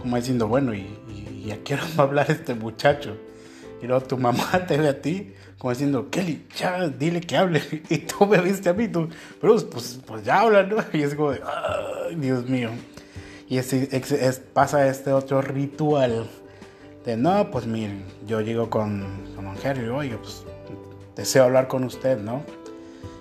como 0.00 0.16
diciendo, 0.16 0.48
bueno, 0.48 0.74
¿y, 0.74 0.86
y, 1.08 1.44
y 1.46 1.50
a 1.52 1.62
qué 1.62 1.74
hora 1.74 1.84
va 1.98 2.04
a 2.04 2.06
hablar 2.06 2.30
este 2.30 2.54
muchacho? 2.54 3.16
Y 3.82 3.86
luego 3.86 4.02
tu 4.06 4.18
mamá 4.18 4.64
te 4.66 4.78
ve 4.78 4.88
a 4.88 5.00
ti 5.00 5.32
como 5.60 5.72
diciendo, 5.72 6.08
Kelly, 6.10 6.46
ya 6.56 6.88
dile 6.88 7.20
que 7.20 7.36
hable. 7.36 7.60
Y 7.90 7.98
tú 7.98 8.24
me 8.26 8.40
viste 8.40 8.70
a 8.70 8.72
mí, 8.72 8.88
tú, 8.88 9.10
pero 9.42 9.56
pues, 9.70 10.00
pues 10.06 10.24
ya 10.24 10.40
habla, 10.40 10.62
¿no? 10.62 10.78
Y 10.94 11.02
es 11.02 11.14
como 11.14 11.32
de, 11.32 11.40
Dios 12.16 12.48
mío. 12.48 12.70
Y 13.46 13.58
es- 13.58 14.40
pasa 14.54 14.88
este 14.88 15.12
otro 15.12 15.42
ritual 15.42 16.26
de, 17.04 17.16
no, 17.18 17.50
pues 17.50 17.66
miren, 17.66 18.04
yo 18.26 18.40
llego 18.40 18.70
con, 18.70 19.04
con 19.36 19.44
don 19.44 19.56
Henry, 19.62 19.88
oye, 19.88 20.16
pues 20.16 20.44
deseo 21.14 21.44
hablar 21.44 21.68
con 21.68 21.84
usted, 21.84 22.18
¿no? 22.18 22.42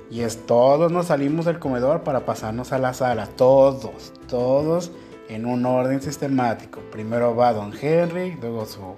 Y 0.09 0.21
es 0.21 0.45
todos 0.45 0.93
nos 0.93 1.07
salimos 1.07 1.45
del 1.45 1.59
comedor 1.59 2.03
para 2.03 2.25
pasarnos 2.25 2.71
a 2.71 2.77
la 2.79 2.93
sala, 2.93 3.27
todos, 3.27 4.13
todos 4.29 4.91
en 5.27 5.45
un 5.45 5.65
orden 5.65 6.01
sistemático. 6.01 6.79
Primero 6.89 7.35
va 7.35 7.51
don 7.51 7.73
Henry, 7.79 8.37
luego 8.39 8.65
su 8.65 8.95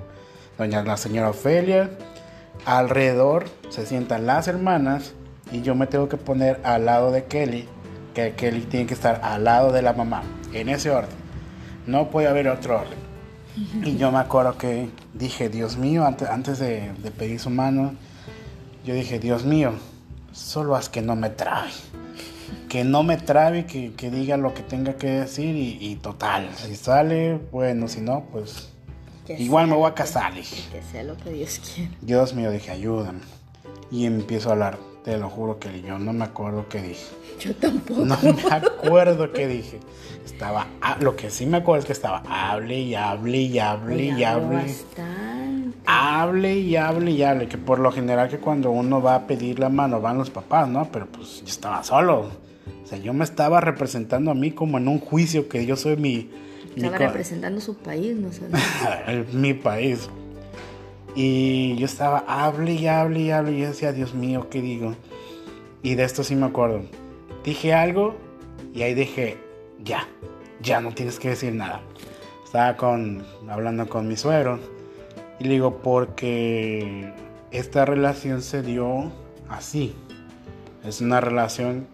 doña 0.60 0.84
la 0.84 0.96
señora 0.96 1.32
Ofelia. 1.32 1.90
Alrededor 2.66 3.46
se 3.70 3.86
sientan 3.86 4.26
las 4.26 4.48
hermanas 4.48 5.14
y 5.52 5.62
yo 5.62 5.76
me 5.76 5.88
tengo 5.88 6.10
que 6.10 6.18
poner 6.18 6.60
al 6.64 6.86
lado 6.86 7.12
de 7.12 7.26
Kelly, 7.26 7.68
que 8.14 8.34
Kelly 8.34 8.62
tiene 8.62 8.86
que 8.86 8.94
estar 8.94 9.22
al 9.24 9.44
lado 9.44 9.72
de 9.72 9.82
la 9.82 9.94
mamá, 9.94 10.24
en 10.54 10.70
ese 10.70 10.92
orden. 10.92 11.16
No 11.88 12.10
puede 12.10 12.28
haber 12.28 12.48
otro 12.48 12.82
orden. 12.82 13.00
Y 13.84 13.98
yo 13.98 14.12
me 14.12 14.20
acuerdo 14.20 14.58
que 14.58 14.90
dije, 15.14 15.50
Dios 15.50 15.76
mío, 15.78 16.06
antes, 16.06 16.30
antes 16.30 16.60
de, 16.60 16.94
de 17.04 17.12
pedir 17.12 17.40
su 17.40 17.50
mano, 17.50 17.96
yo 18.86 18.94
dije, 18.94 19.20
Dios 19.20 19.44
mío, 19.44 19.74
solo 20.32 20.76
haz 20.76 20.88
que 20.88 21.02
no 21.02 21.16
me 21.16 21.30
trabe. 21.30 21.70
Que 22.70 22.84
no 22.86 23.04
me 23.04 23.18
trabe, 23.18 23.66
que, 23.66 23.94
que 23.94 24.10
diga 24.10 24.38
lo 24.38 24.54
que 24.54 24.64
tenga 24.64 24.94
que 24.96 25.08
decir 25.08 25.56
y, 25.56 25.78
y 25.82 25.96
total. 25.98 26.50
Si 26.56 26.76
sale, 26.76 27.40
bueno, 27.52 27.88
si 27.90 28.00
no, 28.00 28.24
pues 28.32 28.71
Que 29.36 29.44
igual 29.44 29.68
me 29.68 29.76
voy 29.76 29.90
a 29.90 29.94
casar, 29.94 30.34
dije. 30.34 30.64
Que 30.72 30.82
sea 30.82 31.04
lo 31.04 31.18
que 31.18 31.32
Dios 31.32 31.62
quiera. 31.74 31.92
Dios 32.02 32.34
mío, 32.34 32.52
dije, 32.52 32.72
ayúdame. 32.72 33.20
Y 33.92 34.06
empiezo 34.06 34.50
a 34.50 34.54
hablar. 34.54 34.78
Te 35.04 35.18
lo 35.18 35.30
juro 35.30 35.58
que 35.58 35.82
yo 35.82 35.98
no 35.98 36.14
me 36.14 36.26
acuerdo 36.26 36.68
qué 36.70 36.82
dije. 36.82 37.08
Yo 37.40 37.56
tampoco. 37.56 38.06
No 38.06 38.18
me 38.22 38.52
acuerdo 38.52 39.32
qué 39.32 39.48
dije. 39.48 39.80
Estaba, 40.24 40.68
ah, 40.80 40.98
lo 41.00 41.16
que 41.16 41.32
sí 41.32 41.48
me 41.48 41.58
acuerdo 41.58 41.80
es 41.80 41.86
que 41.86 41.94
estaba, 41.94 42.22
hable 42.30 42.80
y 42.80 42.94
hable 42.94 43.38
y 43.38 43.58
hable 43.58 44.04
y 44.04 44.24
hable. 44.24 44.58
bastante. 44.58 45.78
Hable 45.88 46.56
y 46.58 46.76
hable 46.76 47.12
y 47.12 47.24
hable. 47.24 47.48
Que 47.48 47.58
por 47.58 47.80
lo 47.80 47.92
general 47.92 48.30
que 48.30 48.38
cuando 48.38 48.70
uno 48.70 49.02
va 49.02 49.16
a 49.16 49.28
pedir 49.28 49.58
la 49.58 49.70
mano 49.70 50.00
van 50.02 50.20
los 50.20 50.30
papás, 50.30 50.68
¿no? 50.68 50.88
Pero 50.92 51.08
pues 51.08 51.40
yo 51.40 51.48
estaba 51.48 51.84
solo. 51.84 52.30
O 52.84 52.88
sea, 52.88 53.00
yo 53.00 53.12
me 53.14 53.24
estaba 53.24 53.60
representando 53.60 54.30
a 54.30 54.36
mí 54.36 54.52
como 54.52 54.78
en 54.78 54.88
un 54.88 55.00
juicio 55.00 55.50
que 55.50 55.66
yo 55.66 55.76
soy 55.76 55.96
mi... 55.96 56.30
Estaba 56.76 56.98
representando 56.98 57.62
su 57.62 57.76
país, 57.76 58.16
no 58.16 58.32
sé. 58.34 58.44
mi 59.34 59.54
país. 59.54 60.10
Y 61.16 61.76
yo 61.76 61.86
estaba, 61.86 62.24
hable 62.28 62.74
y 62.74 62.88
hable 62.88 63.20
y 63.20 63.32
hable. 63.32 63.52
Y 63.54 63.62
yo 63.62 63.68
decía, 63.68 63.92
Dios 63.92 64.14
mío, 64.14 64.48
¿qué 64.50 64.62
digo? 64.62 64.96
Y 65.84 65.96
de 65.96 66.04
esto 66.04 66.24
sí 66.24 66.36
me 66.36 66.46
acuerdo. 66.46 66.84
Dije 67.44 67.74
algo 67.74 68.16
y 68.74 68.84
ahí 68.84 68.94
dije, 68.94 69.38
ya, 69.84 70.08
ya 70.62 70.80
no 70.80 70.94
tienes 70.94 71.20
que 71.20 71.30
decir 71.30 71.54
nada. 71.54 71.82
Estaba 72.46 72.78
con, 72.78 73.24
hablando 73.50 73.88
con 73.90 74.08
mi 74.08 74.16
suegro 74.16 74.60
y 75.40 75.46
le 75.46 75.50
digo, 75.52 75.82
porque 75.82 77.14
esta 77.52 77.86
relación 77.86 78.42
se 78.42 78.62
dio 78.62 79.12
así. 79.50 79.96
Es 80.84 81.02
una 81.02 81.20
relación 81.20 81.88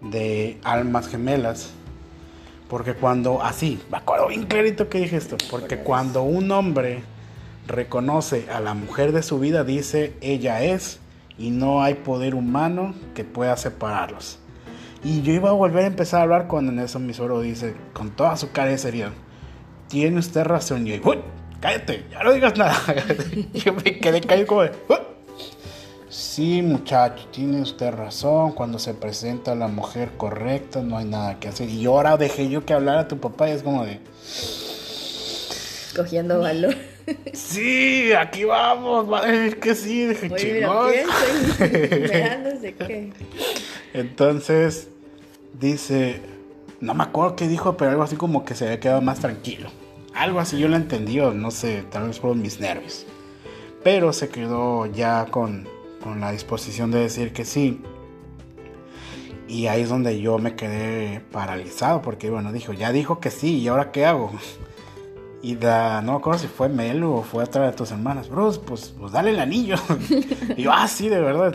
de 0.00 0.58
almas 0.62 1.08
gemelas. 1.08 1.70
Porque 2.68 2.94
cuando, 2.94 3.42
así, 3.42 3.80
me 3.90 3.96
acuerdo 3.98 4.28
bien 4.28 4.44
clarito 4.44 4.88
que 4.88 4.98
dije 4.98 5.16
esto, 5.16 5.36
porque 5.50 5.78
cuando 5.78 6.22
un 6.22 6.50
hombre 6.50 7.02
reconoce 7.66 8.46
a 8.50 8.60
la 8.60 8.74
mujer 8.74 9.12
de 9.12 9.22
su 9.22 9.38
vida, 9.38 9.64
dice, 9.64 10.14
ella 10.20 10.62
es, 10.62 11.00
y 11.38 11.50
no 11.50 11.82
hay 11.82 11.94
poder 11.94 12.34
humano 12.34 12.94
que 13.14 13.24
pueda 13.24 13.56
separarlos. 13.56 14.38
Y 15.04 15.22
yo 15.22 15.32
iba 15.32 15.50
a 15.50 15.52
volver 15.52 15.84
a 15.84 15.86
empezar 15.86 16.20
a 16.20 16.22
hablar 16.24 16.46
cuando 16.48 16.72
en 16.72 16.80
eso 16.80 16.98
mi 16.98 17.14
suegro 17.14 17.40
dice, 17.40 17.74
con 17.92 18.10
toda 18.10 18.36
su 18.36 18.50
cara 18.50 18.70
de 18.70 18.78
seriedad, 18.78 19.12
tiene 19.88 20.18
usted 20.18 20.44
razón. 20.44 20.86
Y 20.86 20.98
yo, 20.98 21.10
"Uy, 21.10 21.18
cállate, 21.60 22.04
ya 22.10 22.22
no 22.22 22.32
digas 22.32 22.56
nada. 22.58 22.76
yo 23.54 23.72
me 23.72 23.98
quedé 23.98 24.20
caído 24.20 24.46
como 24.46 24.62
de, 24.62 24.72
"Uy". 24.88 24.96
Sí, 26.08 26.62
muchacho, 26.62 27.26
tiene 27.30 27.60
usted 27.60 27.92
razón. 27.92 28.52
Cuando 28.52 28.78
se 28.78 28.94
presenta 28.94 29.54
la 29.54 29.68
mujer 29.68 30.12
correcta, 30.16 30.80
no 30.82 30.96
hay 30.96 31.04
nada 31.04 31.38
que 31.38 31.48
hacer. 31.48 31.68
Y 31.68 31.84
ahora 31.86 32.16
dejé 32.16 32.48
yo 32.48 32.64
que 32.64 32.72
hablara 32.72 33.00
a 33.00 33.08
tu 33.08 33.18
papá 33.18 33.48
y 33.48 33.52
es 33.52 33.62
como 33.62 33.84
de, 33.84 34.00
Cogiendo 35.98 36.38
valor. 36.38 36.76
sí, 37.32 38.12
aquí 38.12 38.44
vamos, 38.44 39.10
va 39.10 39.24
a 39.24 39.26
decir 39.26 39.58
que 39.58 39.74
sí. 39.74 40.06
Dije, 40.06 40.30
chingón. 40.30 40.92
qué. 41.58 43.12
Entonces, 43.94 44.88
dice, 45.58 46.20
no 46.80 46.94
me 46.94 47.02
acuerdo 47.02 47.34
qué 47.34 47.48
dijo, 47.48 47.76
pero 47.76 47.90
algo 47.90 48.02
así 48.02 48.16
como 48.16 48.44
que 48.44 48.54
se 48.54 48.66
había 48.66 48.80
quedado 48.80 49.00
más 49.00 49.18
tranquilo. 49.20 49.70
Algo 50.14 50.40
así 50.40 50.58
yo 50.58 50.68
lo 50.68 50.76
entendí, 50.76 51.18
o 51.20 51.32
no 51.32 51.50
sé, 51.50 51.84
tal 51.90 52.06
vez 52.08 52.18
por 52.18 52.36
mis 52.36 52.60
nervios. 52.60 53.04
Pero 53.82 54.12
se 54.12 54.28
quedó 54.28 54.86
ya 54.86 55.26
con, 55.30 55.68
con 56.02 56.20
la 56.20 56.32
disposición 56.32 56.90
de 56.90 57.00
decir 57.00 57.32
que 57.32 57.44
sí. 57.44 57.80
Y 59.48 59.66
ahí 59.66 59.82
es 59.82 59.88
donde 59.88 60.20
yo 60.20 60.38
me 60.38 60.56
quedé 60.56 61.20
paralizado, 61.32 62.02
porque 62.02 62.30
bueno, 62.30 62.52
dijo, 62.52 62.72
ya 62.72 62.92
dijo 62.92 63.18
que 63.18 63.30
sí, 63.30 63.58
¿y 63.58 63.68
ahora 63.68 63.92
qué 63.92 64.06
hago? 64.06 64.32
Y 65.40 65.54
da, 65.54 66.02
no 66.02 66.14
me 66.14 66.18
acuerdo 66.18 66.40
si 66.40 66.48
fue 66.48 66.68
Melu 66.68 67.12
o 67.12 67.22
fue 67.22 67.44
otra 67.44 67.66
de 67.66 67.72
tus 67.72 67.92
hermanas, 67.92 68.28
Bruce, 68.28 68.58
pues, 68.58 68.92
pues 68.98 69.12
dale 69.12 69.30
el 69.30 69.38
anillo. 69.38 69.76
y 70.56 70.62
yo, 70.62 70.72
ah, 70.72 70.88
sí, 70.88 71.08
de 71.08 71.20
verdad. 71.20 71.54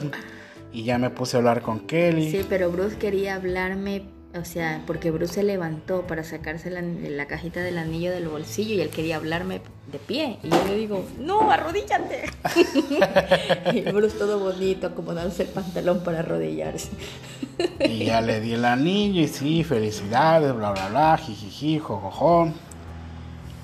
Y 0.72 0.86
ya 0.86 0.98
me 0.98 1.10
puse 1.10 1.36
a 1.36 1.40
hablar 1.40 1.62
con 1.62 1.82
Kelly. 1.82 2.32
Sí, 2.32 2.46
pero 2.48 2.72
Bruce 2.72 2.98
quería 2.98 3.36
hablarme 3.36 4.06
O 4.36 4.46
sea, 4.46 4.82
porque 4.88 5.12
Bruce 5.12 5.36
se 5.36 5.44
levantó 5.44 6.08
para 6.08 6.24
sacarse 6.24 6.72
la, 6.72 7.26
cajita 7.28 7.62
del 7.62 7.78
anillo 7.78 8.10
del 8.10 8.28
bolsillo 8.28 8.74
y 8.74 8.82
él 8.82 8.90
quería 8.90 9.18
hablarme 9.18 9.62
de 9.92 10.00
pie. 10.00 10.40
Y 10.42 10.50
yo 10.50 10.66
le 10.66 10.76
digo, 10.76 11.06
no, 11.20 11.52
arrodíllate. 11.52 12.24
y 13.74 13.82
Bruce 13.82 14.18
todo 14.18 14.40
bonito, 14.40 14.88
acomodándose 14.88 15.44
el 15.44 15.50
pantalón 15.50 16.04
para 16.04 16.20
arrodillarse. 16.20 16.90
y 17.80 18.06
ya 18.06 18.22
le 18.22 18.40
di 18.40 18.54
el 18.54 18.66
anillo 18.66 19.22
y 19.22 19.28
sí, 19.28 19.64
felicidades, 19.64 20.56
bla, 20.56 20.72
bla, 20.72 20.90
bla, 20.90 21.18
jijiji, 21.18 21.78
jojojo. 21.78 22.52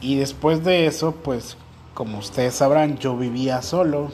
Y 0.02 0.18
después 0.18 0.64
de 0.64 0.86
eso, 0.86 1.16
pues, 1.16 1.58
como 1.96 2.20
ustedes 2.20 2.54
sabrán, 2.54 3.00
yo 3.00 3.18
vivía 3.18 3.64
solo. 3.64 4.12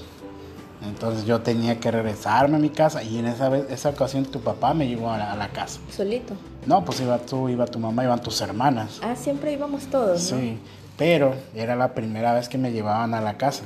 Entonces 0.88 1.26
yo 1.26 1.42
tenía 1.42 1.80
que 1.80 1.92
regresarme 1.92 2.58
a 2.58 2.60
mi 2.60 2.70
casa 2.70 3.04
y 3.04 3.18
en 3.18 3.26
esa, 3.26 3.50
vez, 3.50 3.66
esa 3.70 3.90
ocasión 3.90 4.26
tu 4.26 4.40
papá 4.42 4.74
me 4.74 4.88
llevó 4.88 5.12
a 5.12 5.18
la, 5.18 5.34
a 5.34 5.36
la 5.36 5.50
casa. 5.50 5.80
¿Solito? 5.92 6.34
No, 6.66 6.84
pues 6.86 7.00
iba 7.02 7.18
tú, 7.20 7.50
iba 7.50 7.66
tu 7.66 7.80
mamá, 7.80 8.04
iban 8.04 8.22
tus 8.22 8.40
hermanas. 8.42 9.00
Ah, 9.04 9.16
siempre 9.16 9.54
íbamos 9.54 9.86
todos, 9.86 10.32
¿no? 10.32 10.40
Sí, 10.40 10.58
pero 10.98 11.36
era 11.54 11.76
la 11.76 11.94
primera 11.94 12.34
vez 12.34 12.50
que 12.50 12.58
me 12.58 12.72
llevaban 12.72 13.14
a 13.14 13.22
la 13.22 13.38
casa. 13.38 13.64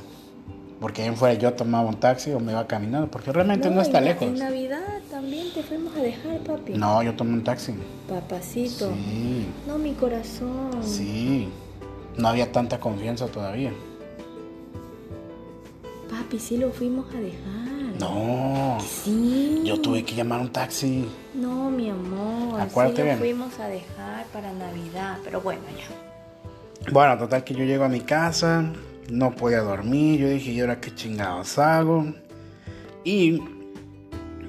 Porque 0.80 1.02
ahí 1.02 1.14
fuera 1.14 1.34
yo 1.34 1.52
tomaba 1.52 1.86
un 1.88 2.00
taxi 2.00 2.32
o 2.32 2.40
me 2.40 2.52
iba 2.52 2.66
caminando, 2.66 3.10
porque 3.10 3.32
realmente 3.32 3.68
no, 3.68 3.82
está 3.82 3.98
en, 3.98 4.04
lejos. 4.06 4.22
En 4.22 4.38
Navidad 4.38 4.80
también 5.10 5.52
te 5.52 5.62
fuimos 5.62 5.94
a 5.94 6.00
dejar, 6.00 6.38
papi. 6.38 6.72
No, 6.72 7.02
yo 7.02 7.14
tomé 7.14 7.34
un 7.34 7.44
taxi. 7.44 7.74
Papacito. 8.08 8.90
Sí, 8.94 9.46
No, 9.66 9.76
mi 9.76 9.92
corazón. 9.92 10.70
sí. 10.82 11.48
No 12.16 12.28
había 12.28 12.50
tanta 12.50 12.80
confianza 12.80 13.26
todavía. 13.26 13.72
Papi, 16.30 16.38
sí 16.38 16.56
lo 16.58 16.70
fuimos 16.70 17.12
a 17.12 17.18
dejar. 17.18 17.98
No, 17.98 18.78
Sí. 18.80 19.62
yo 19.64 19.80
tuve 19.80 20.04
que 20.04 20.14
llamar 20.14 20.40
un 20.40 20.52
taxi. 20.52 21.08
No, 21.34 21.70
mi 21.72 21.90
amor. 21.90 22.60
Acuérdate 22.60 23.02
sí 23.02 23.08
lo 23.08 23.16
fuimos 23.16 23.58
a 23.58 23.66
dejar 23.66 24.26
para 24.26 24.52
Navidad. 24.52 25.18
Pero 25.24 25.40
bueno, 25.40 25.62
ya. 25.76 26.92
Bueno, 26.92 27.18
total 27.18 27.42
que 27.42 27.52
yo 27.54 27.64
llego 27.64 27.82
a 27.82 27.88
mi 27.88 28.00
casa, 28.00 28.72
no 29.10 29.34
podía 29.34 29.60
dormir, 29.62 30.20
yo 30.20 30.28
dije, 30.28 30.52
¿y 30.52 30.60
ahora 30.60 30.80
qué 30.80 30.94
chingados 30.94 31.58
hago? 31.58 32.06
Y 33.02 33.42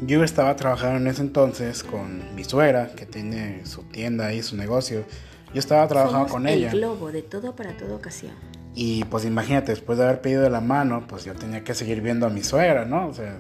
yo 0.02 0.24
estaba 0.24 0.56
trabajando 0.56 0.98
en 0.98 1.08
ese 1.08 1.24
entonces 1.24 1.84
con 1.84 2.36
mi 2.36 2.44
suegra, 2.44 2.92
que 2.96 3.08
tiene 3.08 3.66
su 3.66 3.82
tienda 3.86 4.28
ahí, 4.28 4.44
su 4.44 4.56
negocio. 4.56 5.04
Yo 5.52 5.60
estaba 5.60 5.88
trabajando 5.88 6.20
Somos 6.28 6.32
con 6.32 6.48
el 6.48 6.60
ella. 6.60 6.72
globo, 6.72 7.12
de 7.12 7.24
todo 7.24 7.56
para 7.56 7.76
toda 7.76 7.96
ocasión. 7.96 8.36
Y 8.74 9.04
pues 9.06 9.26
imagínate, 9.26 9.72
después 9.72 9.98
de 9.98 10.06
haber 10.06 10.22
pedido 10.22 10.50
la 10.50 10.62
mano, 10.62 11.06
pues 11.08 11.26
yo 11.26 11.34
tenía 11.34 11.64
que 11.64 11.74
seguir 11.74 12.02
viendo 12.02 12.26
a 12.26 12.30
mi 12.30 12.44
suegra, 12.44 12.86
¿no? 12.86 13.08
O 13.08 13.14
sea, 13.14 13.38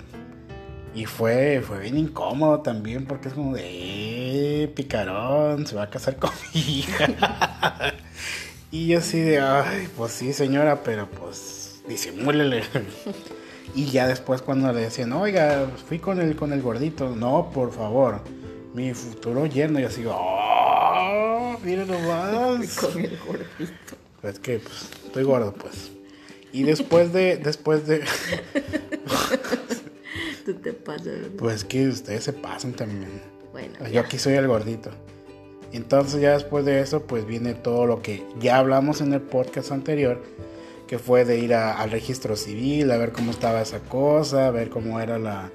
y 0.94 1.06
fue, 1.06 1.62
fue 1.66 1.80
bien 1.80 1.98
incómodo 1.98 2.60
también 2.60 3.06
porque 3.06 3.30
es 3.30 3.34
como 3.34 3.56
de, 3.56 3.64
eh, 4.64 4.68
picarón, 4.68 5.66
se 5.66 5.76
va 5.76 5.84
a 5.84 5.90
casar 5.90 6.18
con 6.18 6.32
mi 6.54 6.60
hija. 6.60 7.08
y 8.72 8.88
yo 8.88 9.00
así 9.00 9.20
de, 9.22 9.40
ay, 9.40 9.88
pues 9.96 10.12
sí 10.12 10.34
señora, 10.34 10.84
pero 10.84 11.10
pues 11.10 11.82
disimúlele. 11.88 12.64
y 13.76 13.86
ya 13.86 14.08
después 14.08 14.42
cuando 14.42 14.74
le 14.74 14.82
decían, 14.82 15.14
oiga, 15.14 15.68
fui 15.88 16.00
con 16.00 16.20
el, 16.20 16.36
con 16.36 16.52
el 16.52 16.62
gordito, 16.62 17.16
no, 17.16 17.52
por 17.54 17.72
favor, 17.72 18.22
mi 18.74 18.94
futuro 18.94 19.46
yerno, 19.46 19.80
y 19.80 19.84
así, 19.84 20.04
oh, 20.06 21.58
mira 21.64 21.86
nomás. 21.86 22.76
Con 22.80 23.00
el 23.00 23.18
gordito. 23.26 24.00
Es 24.24 24.40
que 24.40 24.60
pues, 24.60 24.90
estoy 25.06 25.24
gordo, 25.24 25.54
pues. 25.54 25.92
Y 26.54 26.63
después 26.63 27.13
de, 27.13 27.38
después 27.38 27.88
de, 27.88 28.01
Tú 30.46 30.54
te 30.56 30.74
pasas. 30.74 31.08
pues 31.38 31.63
que 31.63 31.88
ustedes 31.88 32.24
se 32.24 32.34
pasan 32.34 32.74
también. 32.74 33.22
Bueno, 33.51 33.74
Yo 33.82 33.88
ya. 33.88 34.01
aquí 34.01 34.18
soy 34.18 34.34
el 34.34 34.48
gordito. 34.48 34.90
Entonces 35.72 36.22
ya 36.22 36.34
después 36.34 36.66
de 36.66 36.82
eso, 36.82 37.04
pues 37.04 37.25
viene 37.25 37.54
todo 37.54 37.86
lo 37.86 38.01
que 38.01 38.24
ya 38.40 38.58
hablamos 38.58 39.01
en 39.01 39.13
el 39.13 39.22
podcast 39.22 39.72
anterior, 39.72 40.22
que 40.88 41.00
fue 41.00 41.24
de 41.25 41.40
ir 41.40 41.54
a- 41.54 41.80
al 41.80 41.92
registro 41.92 42.36
civil, 42.36 42.92
a 42.92 42.98
ver 42.98 43.12
cómo 43.13 43.32
estaba 43.32 43.62
esa 43.62 43.80
cosa, 43.80 44.48
a 44.48 44.51
ver 44.51 44.70
cómo 44.70 45.00
eran 45.00 45.24
la, 45.24 45.50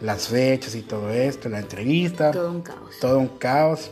las 0.00 0.28
fechas 0.28 0.74
y 0.74 0.82
todo 0.82 1.10
esto, 1.10 1.48
la 1.48 1.60
entrevista. 1.60 2.32
todo 2.32 2.50
un 2.50 2.62
caos. 2.62 2.96
todo 3.00 3.18
un 3.18 3.28
caos. 3.38 3.90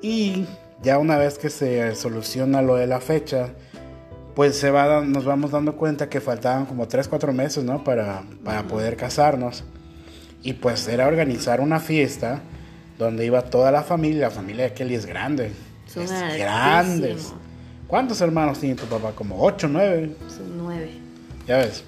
Y 0.00 0.46
ya 0.82 0.98
una 0.98 1.18
vez 1.18 1.38
que 1.38 1.50
se 1.50 1.94
soluciona 1.94 2.62
lo 2.62 2.76
de 2.76 2.86
la 2.86 3.00
fecha, 3.00 3.50
pues 4.34 4.56
se 4.56 4.70
va, 4.70 5.02
nos 5.02 5.24
vamos 5.24 5.50
dando 5.50 5.76
cuenta 5.76 6.08
que 6.08 6.20
faltaban 6.20 6.66
como 6.66 6.88
3, 6.88 7.08
4 7.08 7.32
meses, 7.32 7.64
¿no? 7.64 7.84
Para, 7.84 8.22
para 8.44 8.62
poder 8.64 8.96
casarnos. 8.96 9.64
Y 10.42 10.54
pues 10.54 10.88
era 10.88 11.06
organizar 11.06 11.60
una 11.60 11.80
fiesta 11.80 12.40
donde 12.98 13.26
iba 13.26 13.42
toda 13.42 13.70
la 13.70 13.82
familia. 13.82 14.28
La 14.28 14.30
familia 14.30 14.64
de 14.64 14.72
Kelly 14.72 14.94
es 14.94 15.06
grande. 15.06 15.52
Son 15.86 16.04
es 16.04 16.38
grandes. 16.38 17.34
¿Cuántos 17.86 18.20
hermanos 18.20 18.60
tiene 18.60 18.76
tu 18.76 18.86
papá? 18.86 19.12
Como 19.12 19.42
8, 19.42 19.68
9. 19.68 20.16
Son 20.28 20.58
nueve. 20.58 20.90
Ya 21.46 21.58
ves. 21.58 21.84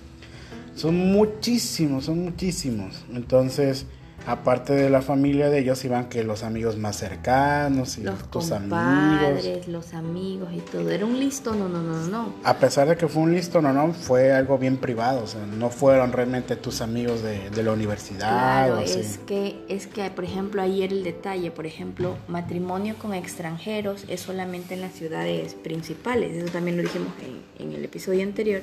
Son 0.74 0.96
muchísimos, 0.96 2.06
son 2.06 2.24
muchísimos. 2.24 3.04
Entonces, 3.14 3.86
aparte 4.26 4.72
de 4.72 4.90
la 4.90 5.02
familia 5.02 5.50
de 5.50 5.60
ellos, 5.60 5.84
iban 5.84 6.08
que 6.08 6.22
los 6.22 6.42
amigos 6.42 6.76
más 6.76 6.96
cercanos 6.96 7.98
y 7.98 8.02
Los 8.02 8.30
tus 8.30 8.52
amigos. 8.52 9.66
los 9.66 9.94
amigos 9.94 10.50
y 10.52 10.60
todo. 10.60 10.90
Era 10.90 11.04
un 11.06 11.18
listo, 11.18 11.54
no, 11.54 11.68
no, 11.68 11.82
no, 11.82 12.06
no. 12.06 12.34
A 12.44 12.56
pesar 12.58 12.88
de 12.88 12.96
que 12.96 13.08
fue 13.08 13.22
un 13.22 13.34
listo, 13.34 13.60
no, 13.60 13.72
no, 13.72 13.92
fue 13.92 14.32
algo 14.32 14.58
bien 14.58 14.76
privado. 14.76 15.24
O 15.24 15.26
sea, 15.26 15.44
no 15.46 15.70
fueron 15.70 16.12
realmente 16.12 16.56
tus 16.56 16.80
amigos 16.80 17.22
de, 17.22 17.50
de 17.50 17.62
la 17.62 17.72
universidad. 17.72 18.28
Claro, 18.28 18.74
o 18.76 18.84
así. 18.84 19.00
es 19.00 19.18
que, 19.18 19.56
es 19.68 19.86
que, 19.86 20.08
por 20.10 20.24
ejemplo, 20.24 20.62
ahí 20.62 20.82
era 20.82 20.92
el 20.92 21.04
detalle. 21.04 21.50
Por 21.50 21.66
ejemplo, 21.66 22.16
matrimonio 22.28 22.94
con 23.00 23.14
extranjeros 23.14 24.04
es 24.08 24.20
solamente 24.20 24.74
en 24.74 24.80
las 24.82 24.92
ciudades 24.92 25.54
principales. 25.54 26.36
Eso 26.36 26.52
también 26.52 26.76
lo 26.76 26.82
dijimos 26.82 27.12
en, 27.58 27.66
en 27.66 27.74
el 27.74 27.84
episodio 27.84 28.22
anterior. 28.22 28.62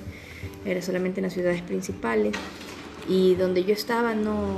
Era 0.65 0.82
solamente 0.82 1.19
en 1.19 1.26
las 1.26 1.34
ciudades 1.34 1.62
principales. 1.62 2.34
Y 3.08 3.36
donde 3.36 3.63
yo 3.63 3.74
estaba 3.74 4.13
no... 4.13 4.58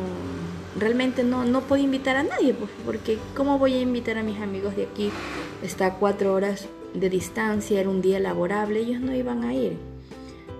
Realmente 0.80 1.24
no, 1.24 1.46
no 1.46 1.62
podía 1.62 1.84
invitar 1.84 2.16
a 2.16 2.24
nadie, 2.24 2.54
pues, 2.54 2.72
porque 2.86 3.18
¿cómo 3.36 3.58
voy 3.60 3.74
a 3.74 3.82
invitar 3.82 4.18
a 4.18 4.24
mis 4.24 4.40
amigos 4.40 4.76
de 4.76 4.84
aquí? 4.84 5.12
Está 5.64 5.88
a 5.88 5.94
cuatro 5.96 6.34
horas 6.34 6.68
de 6.94 7.10
distancia, 7.10 7.80
era 7.80 7.90
un 7.90 8.02
día 8.02 8.20
laborable, 8.20 8.80
ellos 8.80 9.02
no 9.02 9.14
iban 9.16 9.44
a 9.44 9.54
ir. 9.54 9.78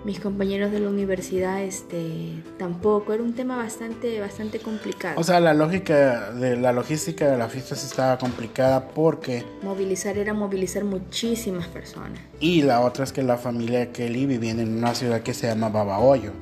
Mis 0.04 0.18
compañeros 0.18 0.72
de 0.72 0.80
la 0.80 0.88
universidad 0.88 1.62
este 1.62 2.42
tampoco 2.58 3.12
era 3.12 3.22
un 3.22 3.34
tema 3.34 3.56
bastante 3.56 4.18
bastante 4.18 4.58
complicado. 4.58 5.20
O 5.20 5.22
sea, 5.22 5.38
la 5.38 5.54
lógica 5.54 6.32
de 6.32 6.56
la 6.56 6.72
logística 6.72 7.30
de 7.30 7.38
la 7.38 7.48
fiesta 7.48 7.76
sí 7.76 7.86
estaba 7.86 8.18
complicada 8.18 8.88
porque 8.88 9.44
movilizar 9.62 10.18
era 10.18 10.34
movilizar 10.34 10.82
muchísimas 10.82 11.68
personas. 11.68 12.18
Y 12.40 12.62
la 12.62 12.80
otra 12.80 13.04
es 13.04 13.12
que 13.12 13.22
la 13.22 13.36
familia 13.36 13.78
de 13.78 13.90
Kelly 13.90 14.26
vivía 14.26 14.50
en 14.50 14.76
una 14.76 14.92
ciudad 14.96 15.22
que 15.22 15.34
se 15.34 15.46
llama 15.46 15.68
Babahoyo, 15.68 16.32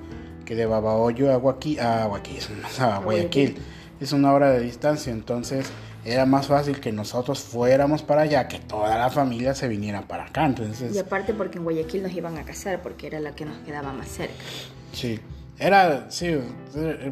que 0.51 0.57
de 0.57 0.67
Babahoyo 0.67 1.33
a 1.33 1.37
Guayaquil, 1.37 1.79
a 1.79 2.07
Guayaquil, 2.07 2.43
a 2.81 2.99
Guayaquil. 2.99 3.57
Es 4.01 4.13
una 4.13 4.33
hora 4.33 4.51
de 4.51 4.59
distancia, 4.59 5.13
entonces 5.13 5.71
era 6.05 6.27
más 6.27 6.49
fácil 6.49 6.81
que 6.81 6.91
nosotros 6.91 7.39
fuéramos 7.39 8.03
para 8.03 8.23
allá, 8.23 8.49
que 8.49 8.59
toda 8.59 8.99
la 8.99 9.11
familia 9.11 9.55
se 9.55 9.69
viniera 9.69 10.03
para 10.09 10.25
acá, 10.25 10.47
entonces 10.47 10.93
y 10.93 10.99
aparte 10.99 11.35
porque 11.35 11.59
en 11.59 11.63
Guayaquil 11.63 12.03
nos 12.03 12.13
iban 12.13 12.37
a 12.37 12.43
casar 12.43 12.83
porque 12.83 13.07
era 13.07 13.21
la 13.21 13.33
que 13.37 13.45
nos 13.45 13.59
quedaba 13.59 13.93
más 13.93 14.09
cerca. 14.09 14.35
Sí, 14.93 15.21
era, 15.57 16.11
sí, 16.11 16.37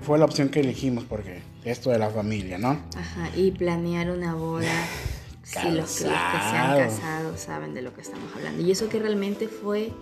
fue 0.03 0.18
la 0.18 0.24
opción 0.24 0.48
que 0.48 0.59
elegimos 0.59 1.05
porque 1.05 1.40
esto 1.64 1.90
de 1.90 2.01
la 2.01 2.11
familia, 2.11 2.59
¿no? 2.59 2.70
ajá 2.96 3.31
y 3.37 3.53
planear 3.53 4.11
una 4.11 4.35
boda 4.35 4.85
si 5.44 5.70
los, 5.70 5.77
los 5.77 5.92
que 5.92 5.96
se 6.01 6.09
han 6.09 6.77
casado 6.77 7.37
saben 7.37 7.72
de 7.72 7.83
lo 7.83 7.94
que 7.94 8.01
estamos 8.01 8.35
hablando. 8.35 8.61
Y 8.64 8.72
eso 8.72 8.88
que 8.88 8.98
realmente 8.98 9.46
fue 9.46 9.92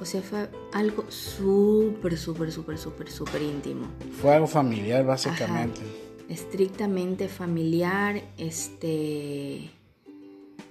o 0.00 0.04
sea 0.04 0.22
fue 0.22 0.48
algo 0.72 1.04
súper 1.10 2.16
súper 2.16 2.50
súper 2.52 2.78
súper 2.78 3.10
súper 3.10 3.42
íntimo 3.42 3.86
Fue 4.20 4.34
algo 4.34 4.46
familiar 4.46 5.04
básicamente. 5.04 5.80
estrictamente 6.28 7.28
familiar, 7.28 8.22
este 8.38 9.70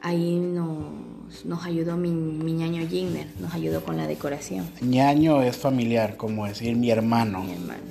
ahí 0.02 0.36
nos, 0.40 1.46
nos 1.46 1.64
ayudó 1.66 1.96
mi, 1.96 2.10
mi 2.12 2.54
ñaño 2.54 2.88
Gigner, 2.88 3.28
nos 3.40 3.54
ayudó 3.54 3.84
con 3.84 3.98
la 3.98 4.08
decoración, 4.08 4.68
ñaño 4.82 5.42
es 5.44 5.58
familiar, 5.58 6.18
como 6.18 6.46
decir 6.48 6.76
mi 6.76 6.90
hermano, 6.90 7.44
mi 7.44 7.52
hermano. 7.54 7.82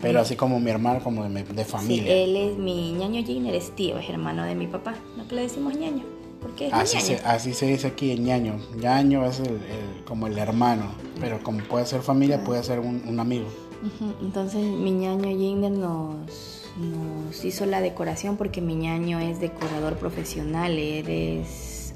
pero 0.00 0.20
así 0.20 0.34
como 0.36 0.58
mi 0.60 0.70
hermano, 0.70 1.00
como 1.04 1.24
de, 1.28 1.42
de 1.44 1.64
Sí, 1.64 1.70
familia. 1.70 2.14
él 2.24 2.36
es 2.36 2.56
mi 2.56 2.92
ñaño 2.92 3.22
Gigner 3.22 3.54
es 3.54 3.74
tío, 3.76 3.98
es 3.98 4.08
hermano 4.08 4.44
de 4.44 4.54
mi 4.54 4.66
papá, 4.66 4.94
no 5.18 5.28
que 5.28 5.34
le 5.34 5.42
decimos 5.42 5.76
ñaño, 5.76 6.04
porque 6.40 6.68
es 6.68 6.72
Así 6.72 7.00
se, 7.00 7.16
así 7.16 7.54
se 7.54 7.66
dice 7.66 7.88
aquí 7.88 8.10
en 8.12 8.24
ñaño. 8.24 8.58
ñaño 8.76 9.24
es 9.26 9.40
el, 9.40 9.46
el- 9.54 10.04
como 10.06 10.26
el 10.28 10.38
hermano, 10.38 10.92
pero 11.20 11.42
como 11.42 11.58
puede 11.64 11.84
ser 11.86 12.00
familia, 12.02 12.42
puede 12.44 12.62
ser 12.62 12.78
un, 12.80 13.02
un 13.06 13.18
amigo. 13.20 13.46
Entonces 14.22 14.62
mi 14.62 14.90
ñaño 14.92 15.28
Gigner 15.36 15.72
nos, 15.72 16.64
nos 16.78 17.44
hizo 17.44 17.66
la 17.66 17.80
decoración 17.80 18.36
porque 18.36 18.60
mi 18.60 18.74
ñaño 18.74 19.18
es 19.18 19.40
decorador 19.40 19.96
profesional, 19.96 20.72
él 20.78 21.08
es 21.08 21.94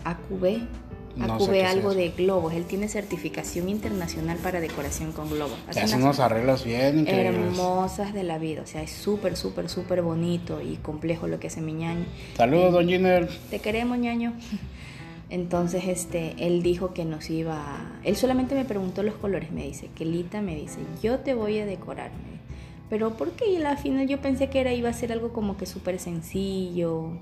AQB, 1.18 1.27
No 1.27 1.38
sé 1.38 1.44
Acube 1.44 1.61
es 1.61 1.68
algo 1.68 1.94
de 1.94 2.11
globos. 2.11 2.55
Él 2.55 2.64
tiene 2.64 2.88
certificación 2.88 3.68
internacional 3.68 4.38
para 4.38 4.61
decoración 4.61 5.12
con 5.12 5.31
globos. 5.31 5.59
Hace 5.68 5.81
hace 5.81 5.96
unos 5.96 6.20
arreglos 6.20 6.64
bien 6.64 7.01
increíbles. 7.01 7.35
hermosas 7.35 8.12
de 8.14 8.23
la 8.23 8.38
vida. 8.38 8.62
O 8.62 8.66
sea, 8.66 8.83
es 8.83 8.90
súper, 8.90 9.37
súper, 9.37 9.68
súper 9.68 10.03
bonito 10.03 10.61
y 10.61 10.77
complejo 10.77 11.27
lo 11.27 11.40
que 11.40 11.49
hace 11.49 11.61
mi 11.61 11.73
ñaño. 11.73 12.05
Saludos, 12.37 12.73
don 12.73 12.88
Giner. 12.88 13.29
Te 13.51 13.59
queremos, 13.59 13.99
ñaño. 13.99 14.35
Entonces, 15.31 15.85
este, 15.87 16.35
él 16.38 16.62
dijo 16.62 16.92
que 16.92 17.05
nos 17.05 17.31
iba 17.31 17.55
a... 17.55 18.01
Él 18.03 18.16
solamente 18.16 18.57
me 18.57 18.64
preguntó 18.64 19.05
los 19.05 19.14
colores, 19.14 19.53
me 19.53 19.62
dice, 19.62 19.88
Kelita 19.94 20.42
me 20.42 20.57
dice, 20.57 20.81
yo 21.03 21.20
te 21.20 21.35
voy 21.35 21.61
a 21.61 21.66
decorar. 21.66 22.11
me 22.11 22.33
dice. 22.33 22.50
Pero 22.90 23.11
¿por 23.11 23.31
qué? 23.31 23.48
Y 23.48 23.62
al 23.62 23.79
final 23.79 24.07
yo 24.09 24.20
pensé 24.20 24.50
que 24.50 24.61
era, 24.61 24.72
iba 24.72 24.90
a 24.90 24.92
ser 24.92 25.12
algo 25.12 25.33
como 25.33 25.57
que 25.57 25.64
súper 25.64 26.00
sencillo. 26.00 27.12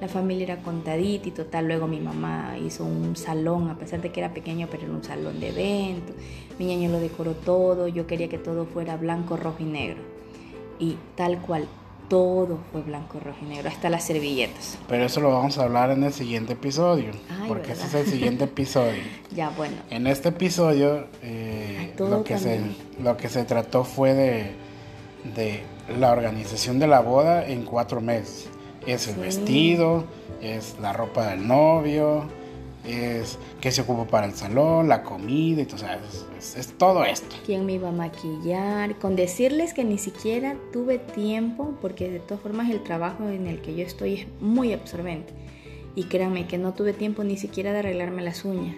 La 0.00 0.08
familia 0.08 0.44
era 0.44 0.62
contadita 0.62 1.28
y 1.28 1.30
total. 1.30 1.66
Luego 1.66 1.86
mi 1.86 2.00
mamá 2.00 2.56
hizo 2.58 2.84
un 2.84 3.14
salón, 3.16 3.68
a 3.68 3.78
pesar 3.78 4.00
de 4.00 4.10
que 4.10 4.20
era 4.20 4.32
pequeño, 4.32 4.66
pero 4.70 4.84
era 4.84 4.92
un 4.92 5.04
salón 5.04 5.38
de 5.38 5.50
eventos. 5.50 6.16
Mi 6.58 6.64
ñaño 6.64 6.90
lo 6.90 6.98
decoró 6.98 7.34
todo. 7.34 7.86
Yo 7.86 8.06
quería 8.06 8.30
que 8.30 8.38
todo 8.38 8.64
fuera 8.64 8.96
blanco, 8.96 9.36
rojo 9.36 9.58
y 9.60 9.64
negro. 9.64 9.98
Y 10.78 10.96
tal 11.16 11.38
cual, 11.42 11.68
todo 12.08 12.58
fue 12.72 12.80
blanco, 12.80 13.20
rojo 13.20 13.38
y 13.42 13.48
negro, 13.50 13.68
hasta 13.68 13.90
las 13.90 14.04
servilletas. 14.04 14.78
Pero 14.88 15.04
eso 15.04 15.20
lo 15.20 15.30
vamos 15.32 15.58
a 15.58 15.64
hablar 15.64 15.90
en 15.90 16.02
el 16.02 16.14
siguiente 16.14 16.54
episodio. 16.54 17.10
Ay, 17.28 17.46
porque 17.46 17.72
ese 17.72 17.84
es 17.84 17.92
¿verdad? 17.92 18.06
el 18.06 18.12
siguiente 18.12 18.44
episodio. 18.44 19.02
Ya, 19.32 19.50
bueno. 19.50 19.76
En 19.90 20.08
este 20.08 20.30
episodio 20.30 21.06
eh, 21.22 21.76
Ay, 21.78 21.94
lo, 21.98 22.24
que 22.24 22.36
se, 22.36 22.60
lo 23.00 23.16
que 23.16 23.28
se 23.28 23.44
trató 23.44 23.84
fue 23.84 24.12
de, 24.12 24.54
de 25.34 25.60
la 25.98 26.12
organización 26.12 26.78
de 26.78 26.86
la 26.86 27.00
boda 27.00 27.46
en 27.46 27.64
cuatro 27.64 28.00
meses. 28.00 28.48
Es 28.86 29.08
el 29.08 29.14
Sí. 29.16 29.20
vestido, 29.20 30.04
es 30.40 30.76
la 30.80 30.92
ropa 30.92 31.26
del 31.28 31.46
novio, 31.46 32.24
es 32.84 33.38
qué 33.60 33.70
se 33.70 33.82
ocupa 33.82 34.06
para 34.06 34.26
el 34.26 34.32
salón, 34.32 34.88
la 34.88 35.02
comida, 35.02 35.60
y 35.60 35.64
todo, 35.66 35.76
o 35.76 35.78
sea, 35.80 35.96
es, 36.08 36.24
es- 36.38 36.56
es 36.56 36.78
todo 36.78 37.04
esto. 37.04 37.36
quién 37.44 37.66
me 37.66 37.74
iba 37.74 37.90
a 37.90 37.92
maquillar, 37.92 38.98
con 38.98 39.16
decirles 39.16 39.74
que 39.74 39.84
ni 39.84 39.98
siquiera 39.98 40.56
tuve 40.72 40.98
tiempo, 40.98 41.74
porque 41.82 42.10
de 42.10 42.20
todas 42.20 42.42
formas 42.42 42.70
el 42.70 42.82
trabajo 42.82 43.28
en 43.28 43.46
el 43.46 43.60
que 43.60 43.74
yo 43.76 43.84
estoy 43.84 44.14
es 44.14 44.26
muy 44.40 44.72
absorbente. 44.72 45.34
Y 45.94 46.04
créanme 46.04 46.46
que 46.46 46.56
no 46.56 46.72
tuve 46.72 46.92
tiempo 46.94 47.22
ni 47.24 47.36
siquiera 47.36 47.72
de 47.72 47.80
arreglarme 47.80 48.22
las 48.22 48.44
uñas. 48.46 48.76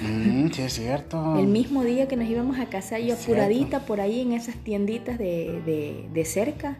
Mm, 0.00 0.50
sí, 0.52 0.62
es 0.62 0.72
cierto. 0.74 1.38
El 1.38 1.46
mismo 1.46 1.84
día 1.84 2.08
que 2.08 2.16
nos 2.16 2.28
íbamos 2.28 2.58
a 2.58 2.66
casar, 2.66 3.00
yo 3.00 3.14
apuradita 3.14 3.80
por 3.80 4.00
ahí 4.00 4.20
en 4.20 4.32
esas 4.32 4.54
tienditas 4.56 5.18
de, 5.18 5.60
de- 5.66 6.08
de 6.12 6.24
cerca, 6.24 6.78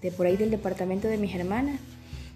de 0.00 0.10
por 0.12 0.26
ahí 0.26 0.36
del 0.36 0.50
departamento 0.50 1.08
de 1.08 1.18
mis 1.18 1.34
hermanas, 1.34 1.78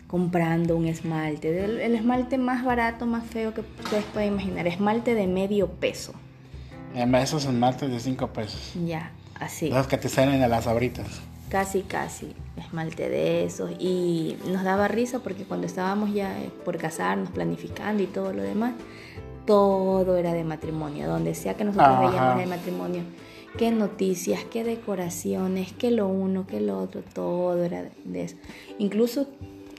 comprando 0.06 0.76
un 0.76 0.86
esmalte. 0.86 1.64
El 1.64 1.94
esmalte 1.94 2.38
más 2.38 2.64
barato, 2.64 3.06
más 3.06 3.24
feo 3.26 3.52
que 3.54 3.60
ustedes 3.60 4.04
pueden 4.12 4.32
imaginar. 4.34 4.66
Esmalte 4.66 5.14
de 5.14 5.26
medio 5.26 5.68
peso. 5.68 6.12
Em, 6.94 7.14
Esos 7.16 7.44
esmaltes 7.44 7.90
de 7.90 8.00
cinco 8.00 8.28
pesos. 8.28 8.72
Ya, 8.86 9.12
así. 9.38 9.68
Los 9.68 9.86
que 9.86 9.98
te 9.98 10.08
salen 10.08 10.40
de 10.40 10.48
las 10.48 10.66
abritas. 10.66 11.06
Casi, 11.50 11.80
casi, 11.82 12.32
esmalte 12.56 13.08
de 13.08 13.44
esos. 13.44 13.70
Y 13.78 14.36
nos 14.50 14.64
daba 14.64 14.88
risa 14.88 15.18
porque 15.20 15.44
cuando 15.44 15.66
estábamos 15.66 16.12
ya 16.14 16.34
por 16.64 16.76
casarnos, 16.78 17.30
planificando 17.30 18.02
y 18.02 18.06
todo 18.06 18.32
lo 18.32 18.42
demás, 18.42 18.72
todo 19.48 20.16
era 20.18 20.32
de 20.34 20.44
matrimonio. 20.44 21.08
Donde 21.08 21.34
sea 21.34 21.54
que 21.54 21.64
nosotros 21.64 21.88
Ajá. 21.88 22.06
veíamos 22.10 22.42
el 22.42 22.48
matrimonio, 22.48 23.02
qué 23.56 23.70
noticias, 23.70 24.44
qué 24.44 24.62
decoraciones, 24.62 25.72
qué 25.72 25.90
lo 25.90 26.06
uno, 26.06 26.46
qué 26.46 26.60
lo 26.60 26.78
otro, 26.78 27.00
todo 27.14 27.64
era 27.64 27.88
de 28.04 28.22
eso. 28.22 28.36
Incluso 28.78 29.26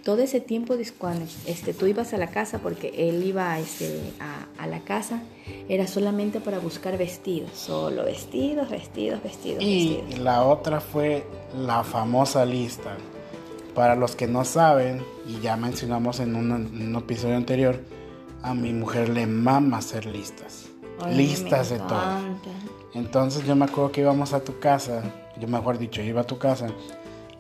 todo 0.03 0.21
ese 0.23 0.39
tiempo 0.39 0.75
de 0.75 0.89
cuando 0.97 1.25
este, 1.45 1.73
tú 1.73 1.85
ibas 1.85 2.13
a 2.13 2.17
la 2.17 2.27
casa, 2.27 2.59
porque 2.59 2.91
él 2.97 3.23
iba 3.23 3.59
este, 3.59 3.99
a, 4.19 4.47
a 4.57 4.65
la 4.65 4.79
casa, 4.79 5.21
era 5.67 5.85
solamente 5.85 6.39
para 6.39 6.57
buscar 6.57 6.97
vestidos, 6.97 7.51
solo 7.53 8.05
vestidos, 8.05 8.69
vestidos, 8.69 9.21
vestidos, 9.21 9.61
Y 9.63 9.97
vestidos. 9.97 10.19
la 10.19 10.43
otra 10.43 10.79
fue 10.81 11.23
la 11.55 11.83
famosa 11.83 12.43
lista. 12.45 12.97
Para 13.75 13.95
los 13.95 14.15
que 14.15 14.25
no 14.27 14.45
saben, 14.45 15.03
y 15.27 15.39
ya 15.41 15.55
mencionamos 15.55 16.19
en 16.21 16.35
un, 16.35 16.51
en 16.51 16.87
un 16.87 16.95
episodio 16.95 17.35
anterior, 17.37 17.79
a 18.43 18.53
mi 18.53 18.73
mujer 18.73 19.09
le 19.09 19.27
mama 19.27 19.77
hacer 19.77 20.05
listas. 20.05 20.65
Listas 21.09 21.69
de 21.69 21.79
todo. 21.79 22.19
Entonces 22.93 23.45
yo 23.45 23.55
me 23.55 23.65
acuerdo 23.65 23.91
que 23.91 24.01
íbamos 24.01 24.33
a 24.33 24.43
tu 24.43 24.59
casa, 24.59 25.03
yo 25.39 25.47
mejor 25.47 25.77
dicho, 25.77 26.01
iba 26.01 26.21
a 26.21 26.25
tu 26.25 26.37
casa 26.37 26.67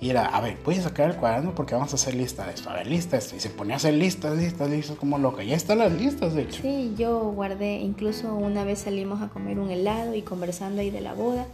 y 0.01 0.09
era, 0.09 0.27
a 0.27 0.39
ver, 0.39 0.57
voy 0.63 0.75
a 0.75 0.81
sacar 0.81 1.09
el 1.09 1.17
cuaderno 1.17 1.53
porque 1.53 1.75
vamos 1.75 1.91
a 1.91 1.95
hacer 1.95 2.15
lista 2.15 2.45
de 2.45 2.53
esto, 2.53 2.69
a 2.69 2.73
ver, 2.73 2.87
lista 2.87 3.17
de 3.17 3.23
esto. 3.23 3.35
Y 3.35 3.39
se 3.41 3.49
ponía 3.49 3.73
a 3.73 3.77
hacer 3.77 3.95
listas, 3.95 4.37
listas, 4.37 4.69
listas 4.69 4.97
como 4.97 5.17
loca. 5.17 5.43
Ya 5.43 5.55
están 5.55 5.79
las 5.79 5.91
listas, 5.91 6.33
de 6.35 6.43
hecho. 6.43 6.61
Sí, 6.61 6.93
yo 6.97 7.19
guardé, 7.31 7.79
incluso 7.79 8.33
una 8.33 8.63
vez 8.63 8.79
salimos 8.79 9.21
a 9.21 9.27
comer 9.27 9.59
un 9.59 9.71
helado 9.71 10.15
y 10.15 10.21
conversando 10.21 10.79
ahí 10.81 10.89
de 10.89 11.01
la 11.01 11.13
boda, 11.13 11.47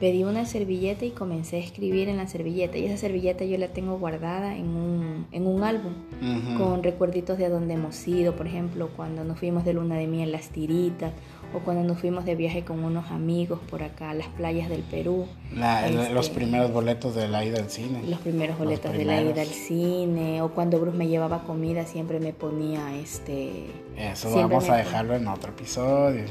pedí 0.00 0.22
una 0.24 0.44
servilleta 0.46 1.04
y 1.04 1.10
comencé 1.10 1.56
a 1.56 1.58
escribir 1.58 2.08
en 2.08 2.16
la 2.18 2.28
servilleta. 2.28 2.78
Y 2.78 2.84
esa 2.86 2.96
servilleta 2.96 3.44
yo 3.44 3.58
la 3.58 3.68
tengo 3.68 3.98
guardada 3.98 4.56
en 4.56 4.68
un, 4.68 5.26
en 5.32 5.46
un 5.46 5.64
álbum 5.64 5.92
Ujú. 6.22 6.58
con 6.62 6.82
recuerditos 6.82 7.36
de 7.38 7.48
dónde 7.48 7.74
hemos 7.74 8.06
ido, 8.06 8.36
por 8.36 8.46
ejemplo, 8.46 8.90
cuando 8.96 9.24
nos 9.24 9.38
fuimos 9.38 9.64
de 9.64 9.72
luna 9.72 9.96
de 9.96 10.06
miel 10.06 10.30
las 10.32 10.50
tiritas 10.50 11.12
o 11.54 11.60
cuando 11.60 11.82
nos 11.82 11.98
fuimos 11.98 12.24
de 12.26 12.34
viaje 12.36 12.62
con 12.62 12.84
unos 12.84 13.10
amigos 13.10 13.58
por 13.70 13.82
acá 13.82 14.10
a 14.10 14.14
las 14.14 14.28
playas 14.28 14.68
del 14.68 14.82
Perú. 14.82 15.26
La- 15.56 15.86
Este, 15.88 16.12
los 16.12 16.28
primeros 16.28 16.70
boletos 16.72 17.14
de 17.14 17.26
la 17.26 17.44
ida 17.44 17.58
al 17.58 17.70
cine. 17.70 18.02
los 18.06 18.20
primeros 18.20 18.58
Los 18.58 18.66
boletos 18.66 18.92
de 18.92 19.04
la 19.04 19.14
ida 19.22 19.32
primeros. 19.32 19.48
al 19.48 19.54
cine 19.54 20.42
o 20.42 20.50
cuando 20.52 20.78
Bruce 20.78 20.96
me 20.98 21.08
llevaba 21.08 21.42
comida 21.44 21.86
siempre 21.86 22.20
me 22.20 22.32
ponía 22.34 22.94
este 23.00 23.64
Eso 23.96 24.30
vamos 24.34 24.68
a 24.68 24.76
dejarlo 24.76 25.14
en 25.16 25.26
otro 25.26 25.50
episodio. 25.52 26.24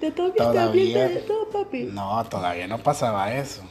Te 0.00 0.10
Todavía. 0.12 1.08
de 1.08 1.16
todo, 1.22 1.48
papi. 1.50 1.84
No, 1.84 2.24
todavía 2.26 2.66
no 2.68 2.78
pasaba 2.78 3.32
eso. 3.34 3.62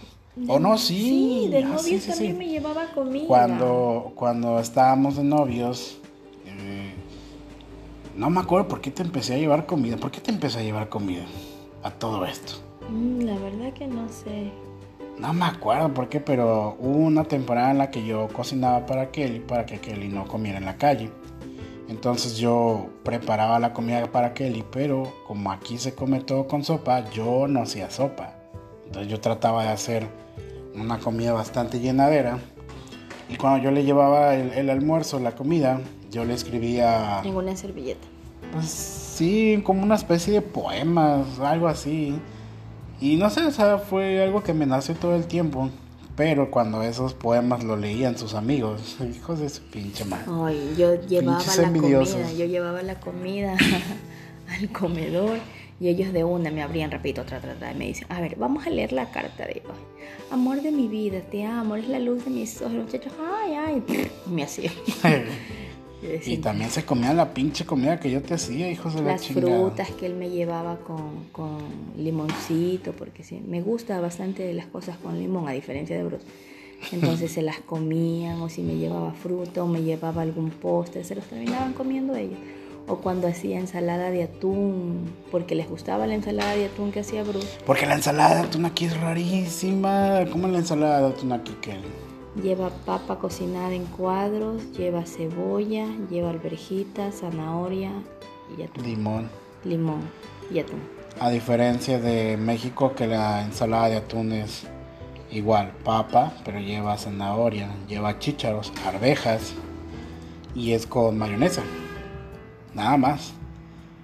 O 0.47 0.59
no, 0.59 0.77
sí. 0.77 0.97
Sí, 1.01 1.47
de 1.49 1.59
Ah, 1.63 1.67
novios 1.67 1.81
sí, 1.83 1.99
sí, 1.99 2.09
también 2.09 2.33
sí. 2.33 2.37
me 2.37 2.47
llevaba 2.49 2.85
comida. 2.93 3.25
Cuando, 3.27 4.11
cuando 4.15 4.59
estábamos 4.59 5.15
de 5.15 5.23
novios, 5.23 5.97
eh, 6.45 6.93
no 8.15 8.29
me 8.29 8.41
acuerdo 8.41 8.67
por 8.67 8.81
qué 8.81 8.91
te 8.91 9.01
empecé 9.03 9.33
a 9.35 9.37
llevar 9.37 9.65
comida. 9.65 9.97
¿Por 9.97 10.11
qué 10.11 10.21
te 10.21 10.29
empecé 10.31 10.59
a 10.59 10.63
llevar 10.63 10.89
comida 10.89 11.23
a 11.81 11.89
todo 11.91 12.25
esto? 12.25 12.53
Mm, 12.89 13.21
la 13.21 13.37
verdad 13.39 13.73
que 13.73 13.87
no 13.87 14.07
sé. 14.09 14.51
No 15.17 15.33
me 15.33 15.45
acuerdo 15.45 15.91
por 15.93 16.09
qué, 16.09 16.19
pero 16.19 16.77
hubo 16.79 16.97
una 16.97 17.23
temporada 17.23 17.71
en 17.71 17.79
la 17.79 17.89
que 17.89 18.05
yo 18.05 18.27
cocinaba 18.27 18.85
para 18.85 19.09
Kelly, 19.09 19.39
para 19.39 19.65
que 19.65 19.79
Kelly 19.79 20.09
no 20.09 20.27
comiera 20.27 20.59
en 20.59 20.65
la 20.65 20.77
calle. 20.77 21.09
Entonces 21.87 22.37
yo 22.37 22.87
preparaba 23.03 23.59
la 23.59 23.73
comida 23.73 24.05
para 24.11 24.33
Kelly, 24.33 24.63
pero 24.71 25.13
como 25.25 25.51
aquí 25.51 25.77
se 25.77 25.95
come 25.95 26.19
todo 26.19 26.47
con 26.47 26.63
sopa, 26.63 27.09
yo 27.11 27.47
no 27.47 27.61
hacía 27.61 27.89
sopa. 27.89 28.33
Entonces 28.85 29.09
yo 29.11 29.19
trataba 29.21 29.63
de 29.63 29.69
hacer 29.69 30.07
una 30.75 30.99
comida 30.99 31.33
bastante 31.33 31.79
llenadera. 31.79 32.39
Y 33.29 33.35
cuando 33.37 33.63
yo 33.63 33.71
le 33.71 33.83
llevaba 33.83 34.35
el, 34.35 34.51
el 34.51 34.69
almuerzo, 34.69 35.19
la 35.19 35.33
comida, 35.35 35.81
yo 36.11 36.23
le 36.25 36.33
escribía, 36.33 37.21
En 37.23 37.35
una 37.35 37.55
servilleta. 37.55 38.07
pues 38.51 38.65
sí, 38.69 39.61
como 39.65 39.83
una 39.83 39.95
especie 39.95 40.33
de 40.33 40.41
poemas, 40.41 41.39
algo 41.39 41.67
así. 41.67 42.17
Y 42.99 43.15
no 43.15 43.29
sé, 43.29 43.45
o 43.45 43.51
sea, 43.51 43.77
fue 43.77 44.23
algo 44.23 44.43
que 44.43 44.53
me 44.53 44.65
nació 44.65 44.95
todo 44.95 45.15
el 45.15 45.27
tiempo. 45.27 45.69
Pero 46.17 46.49
cuando 46.49 46.81
esos 46.81 47.13
poemas 47.13 47.63
lo 47.63 47.77
leían 47.77 48.17
sus 48.17 48.33
amigos, 48.33 48.97
hijos 49.15 49.39
de 49.39 49.49
su 49.49 49.61
pinche 49.61 50.03
madre. 50.03 50.25
Ay, 50.43 50.73
yo 50.75 50.95
llevaba 50.95 51.37
Pinches 51.37 51.57
la 51.59 51.67
envidiosos. 51.67 52.15
comida, 52.15 52.33
yo 52.33 52.45
llevaba 52.45 52.81
la 52.81 52.99
comida 52.99 53.55
al 54.49 54.69
comedor 54.71 55.37
y 55.79 55.89
ellos 55.89 56.11
de 56.11 56.23
una 56.23 56.49
me 56.49 56.63
abrían 56.63 56.89
rapidito, 56.89 57.23
tra, 57.23 57.39
tra, 57.39 57.53
tra, 57.53 57.71
y 57.71 57.75
me 57.75 57.85
dicen, 57.85 58.07
a 58.09 58.19
ver, 58.19 58.35
vamos 58.35 58.65
a 58.65 58.71
leer 58.71 58.93
la 58.93 59.11
carta 59.11 59.45
de 59.45 59.61
hoy. 59.63 59.75
Amor 60.31 60.63
de 60.63 60.71
mi 60.71 60.87
vida, 60.87 61.21
te 61.21 61.45
amo, 61.45 61.75
eres 61.75 61.87
la 61.87 61.99
luz 61.99 62.25
de 62.25 62.31
mis 62.31 62.59
ojos, 62.61 62.73
muchachos, 62.73 63.13
ay, 63.21 63.53
ay, 63.53 63.83
y 64.27 64.29
me 64.31 64.43
hacían. 64.43 64.73
Y 66.01 66.37
también 66.37 66.69
se 66.69 66.85
comían 66.85 67.17
la 67.17 67.33
pinche 67.33 67.65
comida 67.65 67.99
que 67.99 68.11
yo 68.11 68.21
te 68.21 68.35
hacía, 68.35 68.69
hijos 68.69 68.93
de 68.93 69.01
la 69.01 69.13
las 69.13 69.21
chingada. 69.21 69.57
frutas 69.57 69.89
que 69.91 70.05
él 70.05 70.13
me 70.13 70.29
llevaba 70.29 70.77
con, 70.77 71.25
con 71.31 71.57
limoncito, 71.97 72.93
porque 72.93 73.23
sí, 73.23 73.41
me 73.47 73.61
gusta 73.61 73.99
bastante 73.99 74.53
las 74.53 74.67
cosas 74.67 74.97
con 74.97 75.17
limón, 75.17 75.47
a 75.47 75.51
diferencia 75.53 75.97
de 75.97 76.03
Bruce. 76.03 76.25
Entonces 76.91 77.31
se 77.31 77.41
las 77.41 77.59
comían, 77.59 78.39
o 78.41 78.49
si 78.49 78.61
me 78.61 78.75
llevaba 78.75 79.11
fruta, 79.13 79.63
o 79.63 79.67
me 79.67 79.81
llevaba 79.81 80.21
algún 80.21 80.51
postre, 80.51 81.03
se 81.03 81.15
los 81.15 81.25
terminaban 81.25 81.73
comiendo 81.73 82.15
ellos. 82.15 82.37
O 82.87 82.97
cuando 82.97 83.27
hacía 83.27 83.59
ensalada 83.59 84.11
de 84.11 84.23
atún, 84.23 85.11
porque 85.31 85.55
les 85.55 85.67
gustaba 85.67 86.07
la 86.07 86.13
ensalada 86.13 86.55
de 86.55 86.67
atún 86.67 86.91
que 86.91 87.01
hacía 87.01 87.23
Bruce. 87.23 87.57
Porque 87.65 87.85
la 87.85 87.95
ensalada 87.95 88.35
de 88.35 88.41
atún 88.47 88.65
aquí 88.65 88.85
es 88.85 88.97
rarísima. 88.97 90.23
¿Cómo 90.31 90.47
es 90.47 90.53
la 90.53 90.59
ensalada 90.59 91.01
de 91.01 91.07
atún 91.07 91.33
aquí, 91.33 91.53
Kelly? 91.59 92.06
Lleva 92.41 92.69
papa 92.85 93.17
cocinada 93.17 93.73
en 93.73 93.85
cuadros, 93.85 94.71
lleva 94.73 95.05
cebolla, 95.05 95.87
lleva 96.09 96.29
alverjita, 96.29 97.11
zanahoria 97.11 97.91
y 98.55 98.61
atún. 98.61 98.83
Limón. 98.83 99.29
Limón 99.63 100.01
y 100.51 100.59
atún. 100.59 100.79
A 101.19 101.29
diferencia 101.31 101.99
de 101.99 102.37
México, 102.37 102.93
que 102.93 103.07
la 103.07 103.43
ensalada 103.43 103.89
de 103.89 103.97
atún 103.97 104.33
es 104.33 104.67
igual, 105.31 105.71
papa, 105.83 106.33
pero 106.45 106.59
lleva 106.59 106.97
zanahoria, 106.97 107.69
lleva 107.87 108.19
chícharos, 108.19 108.71
arvejas 108.85 109.53
y 110.53 110.73
es 110.73 110.85
con 110.85 111.17
mayonesa. 111.17 111.63
Nada 112.75 112.97
más. 112.97 113.33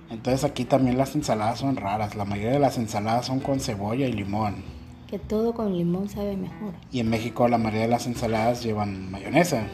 Entonces 0.09 0.43
aquí 0.43 0.65
también 0.65 0.97
las 0.97 1.15
ensaladas 1.15 1.59
son 1.59 1.75
raras. 1.75 2.15
La 2.15 2.25
mayoría 2.25 2.53
de 2.53 2.59
las 2.59 2.77
ensaladas 2.77 3.27
son 3.27 3.39
con 3.39 3.59
cebolla 3.59 4.07
y 4.07 4.13
limón. 4.13 4.72
Que 5.13 5.19
todo 5.19 5.53
con 5.53 5.77
limón 5.77 6.09
sabe 6.09 6.35
mejor. 6.35 6.73
Y 6.91 6.99
en 6.99 7.07
México 7.07 7.47
la 7.47 7.59
mayoría 7.59 7.81
de 7.81 7.87
las 7.87 8.07
ensaladas 8.07 8.63
llevan 8.63 9.11
mayonesa. 9.11 9.67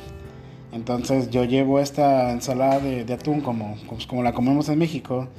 Entonces 0.74 1.30
yo 1.30 1.46
llevo 1.46 1.80
esta 1.80 2.34
ensalada 2.34 2.82
de, 2.82 3.14
atún 3.14 3.40
como, 3.40 3.78
pues, 3.88 4.06
como 4.06 4.22
la 4.22 4.34
comemos 4.34 4.68
en 4.68 4.78
México. 4.80 5.30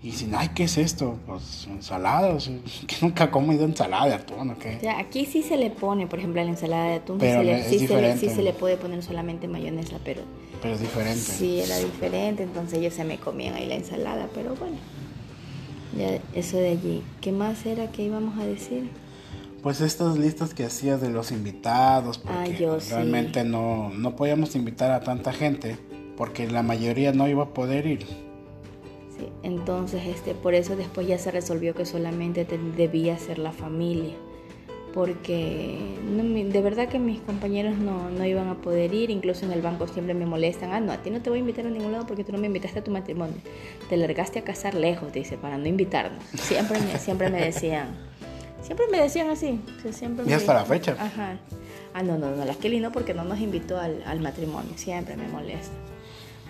Y 0.00 0.12
dicen, 0.12 0.32
ay, 0.36 0.50
¿qué 0.54 0.62
es 0.62 0.78
esto? 0.78 1.18
Pues 1.26 1.66
ensalada, 1.68 2.38
que 2.86 2.96
nunca 3.02 3.24
he 3.24 3.30
comido 3.30 3.64
ensalada 3.64 4.06
de 4.06 4.14
atún, 4.14 4.50
¿o 4.50 4.58
qué? 4.60 4.78
aquí 4.90 5.26
sí 5.26 5.42
se 5.42 5.56
le 5.56 5.70
pone, 5.70 6.06
por 6.06 6.20
ejemplo, 6.20 6.40
a 6.40 6.44
la 6.44 6.50
ensalada 6.50 6.90
de 6.90 6.94
atún, 6.94 7.18
pero 7.18 7.40
sí, 7.40 7.80
se 7.80 8.00
le, 8.00 8.16
sí, 8.16 8.28
se 8.28 8.42
le, 8.42 8.52
puede 8.52 8.76
poner 8.76 9.02
solamente 9.02 9.48
mayonesa, 9.48 9.98
pero... 10.04 10.22
Pero 10.62 10.74
es 10.74 10.80
diferente. 10.80 11.18
Sí, 11.18 11.58
era 11.58 11.78
diferente, 11.78 12.44
entonces 12.44 12.78
ellos 12.78 12.94
se 12.94 13.02
me 13.02 13.18
comían 13.18 13.56
ahí 13.56 13.66
la 13.66 13.74
ensalada, 13.74 14.28
pero 14.32 14.54
bueno, 14.54 14.76
ya 15.98 16.20
eso 16.32 16.58
de 16.58 16.68
allí. 16.68 17.02
¿Qué 17.20 17.32
más 17.32 17.66
era 17.66 17.90
que 17.90 18.04
íbamos 18.04 18.38
a 18.38 18.46
decir? 18.46 18.88
Pues 19.62 19.80
estas 19.80 20.16
listas 20.16 20.54
que 20.54 20.64
hacías 20.64 21.00
de 21.00 21.10
los 21.10 21.32
invitados, 21.32 22.18
porque 22.18 22.78
realmente 22.90 23.42
no, 23.44 23.90
no 23.90 24.14
podíamos 24.14 24.54
invitar 24.54 24.92
a 24.92 25.00
tanta 25.00 25.32
gente, 25.32 25.76
porque 26.16 26.48
la 26.48 26.62
mayoría 26.62 27.12
no 27.12 27.28
iba 27.28 27.44
a 27.44 27.48
poder 27.48 27.86
ir. 27.86 28.06
Sí, 29.18 29.28
entonces 29.42 30.06
este, 30.06 30.34
por 30.34 30.54
eso 30.54 30.76
después 30.76 31.08
ya 31.08 31.18
se 31.18 31.32
resolvió 31.32 31.74
que 31.74 31.86
solamente 31.86 32.46
debía 32.76 33.18
ser 33.18 33.40
la 33.40 33.50
familia, 33.50 34.14
porque 34.94 35.96
de 36.06 36.62
verdad 36.62 36.88
que 36.88 37.00
mis 37.00 37.20
compañeros 37.20 37.78
no, 37.78 38.10
no 38.10 38.24
iban 38.24 38.48
a 38.48 38.54
poder 38.54 38.94
ir, 38.94 39.10
incluso 39.10 39.44
en 39.44 39.50
el 39.50 39.60
banco 39.60 39.88
siempre 39.88 40.14
me 40.14 40.24
molestan, 40.24 40.72
ah, 40.72 40.78
no, 40.78 40.92
a 40.92 40.98
ti 40.98 41.10
no 41.10 41.20
te 41.20 41.30
voy 41.30 41.38
a 41.38 41.40
invitar 41.40 41.66
a 41.66 41.70
ningún 41.70 41.90
lado 41.90 42.06
porque 42.06 42.22
tú 42.22 42.30
no 42.30 42.38
me 42.38 42.46
invitaste 42.46 42.78
a 42.78 42.84
tu 42.84 42.92
matrimonio, 42.92 43.36
te 43.88 43.96
largaste 43.96 44.38
a 44.38 44.44
casar 44.44 44.74
lejos, 44.74 45.12
dice, 45.12 45.36
para 45.36 45.58
no 45.58 45.66
invitarnos. 45.66 46.22
Siempre 46.34 46.78
siempre 46.98 47.28
me 47.28 47.40
decían. 47.40 48.17
Siempre 48.62 48.86
me 48.90 49.00
decían 49.00 49.30
así. 49.30 49.60
siempre 49.92 50.24
y 50.28 50.32
hasta 50.32 50.54
la 50.54 50.64
fecha. 50.64 50.96
Ajá. 50.98 51.38
Ah, 51.94 52.02
no, 52.02 52.18
no, 52.18 52.30
no, 52.30 52.44
la 52.44 52.54
Kelly 52.54 52.80
no, 52.80 52.92
porque 52.92 53.14
no 53.14 53.24
nos 53.24 53.40
invitó 53.40 53.78
al, 53.78 54.02
al, 54.04 54.20
matrimonio. 54.20 54.72
Siempre 54.76 55.16
me 55.16 55.26
molesta. 55.28 55.72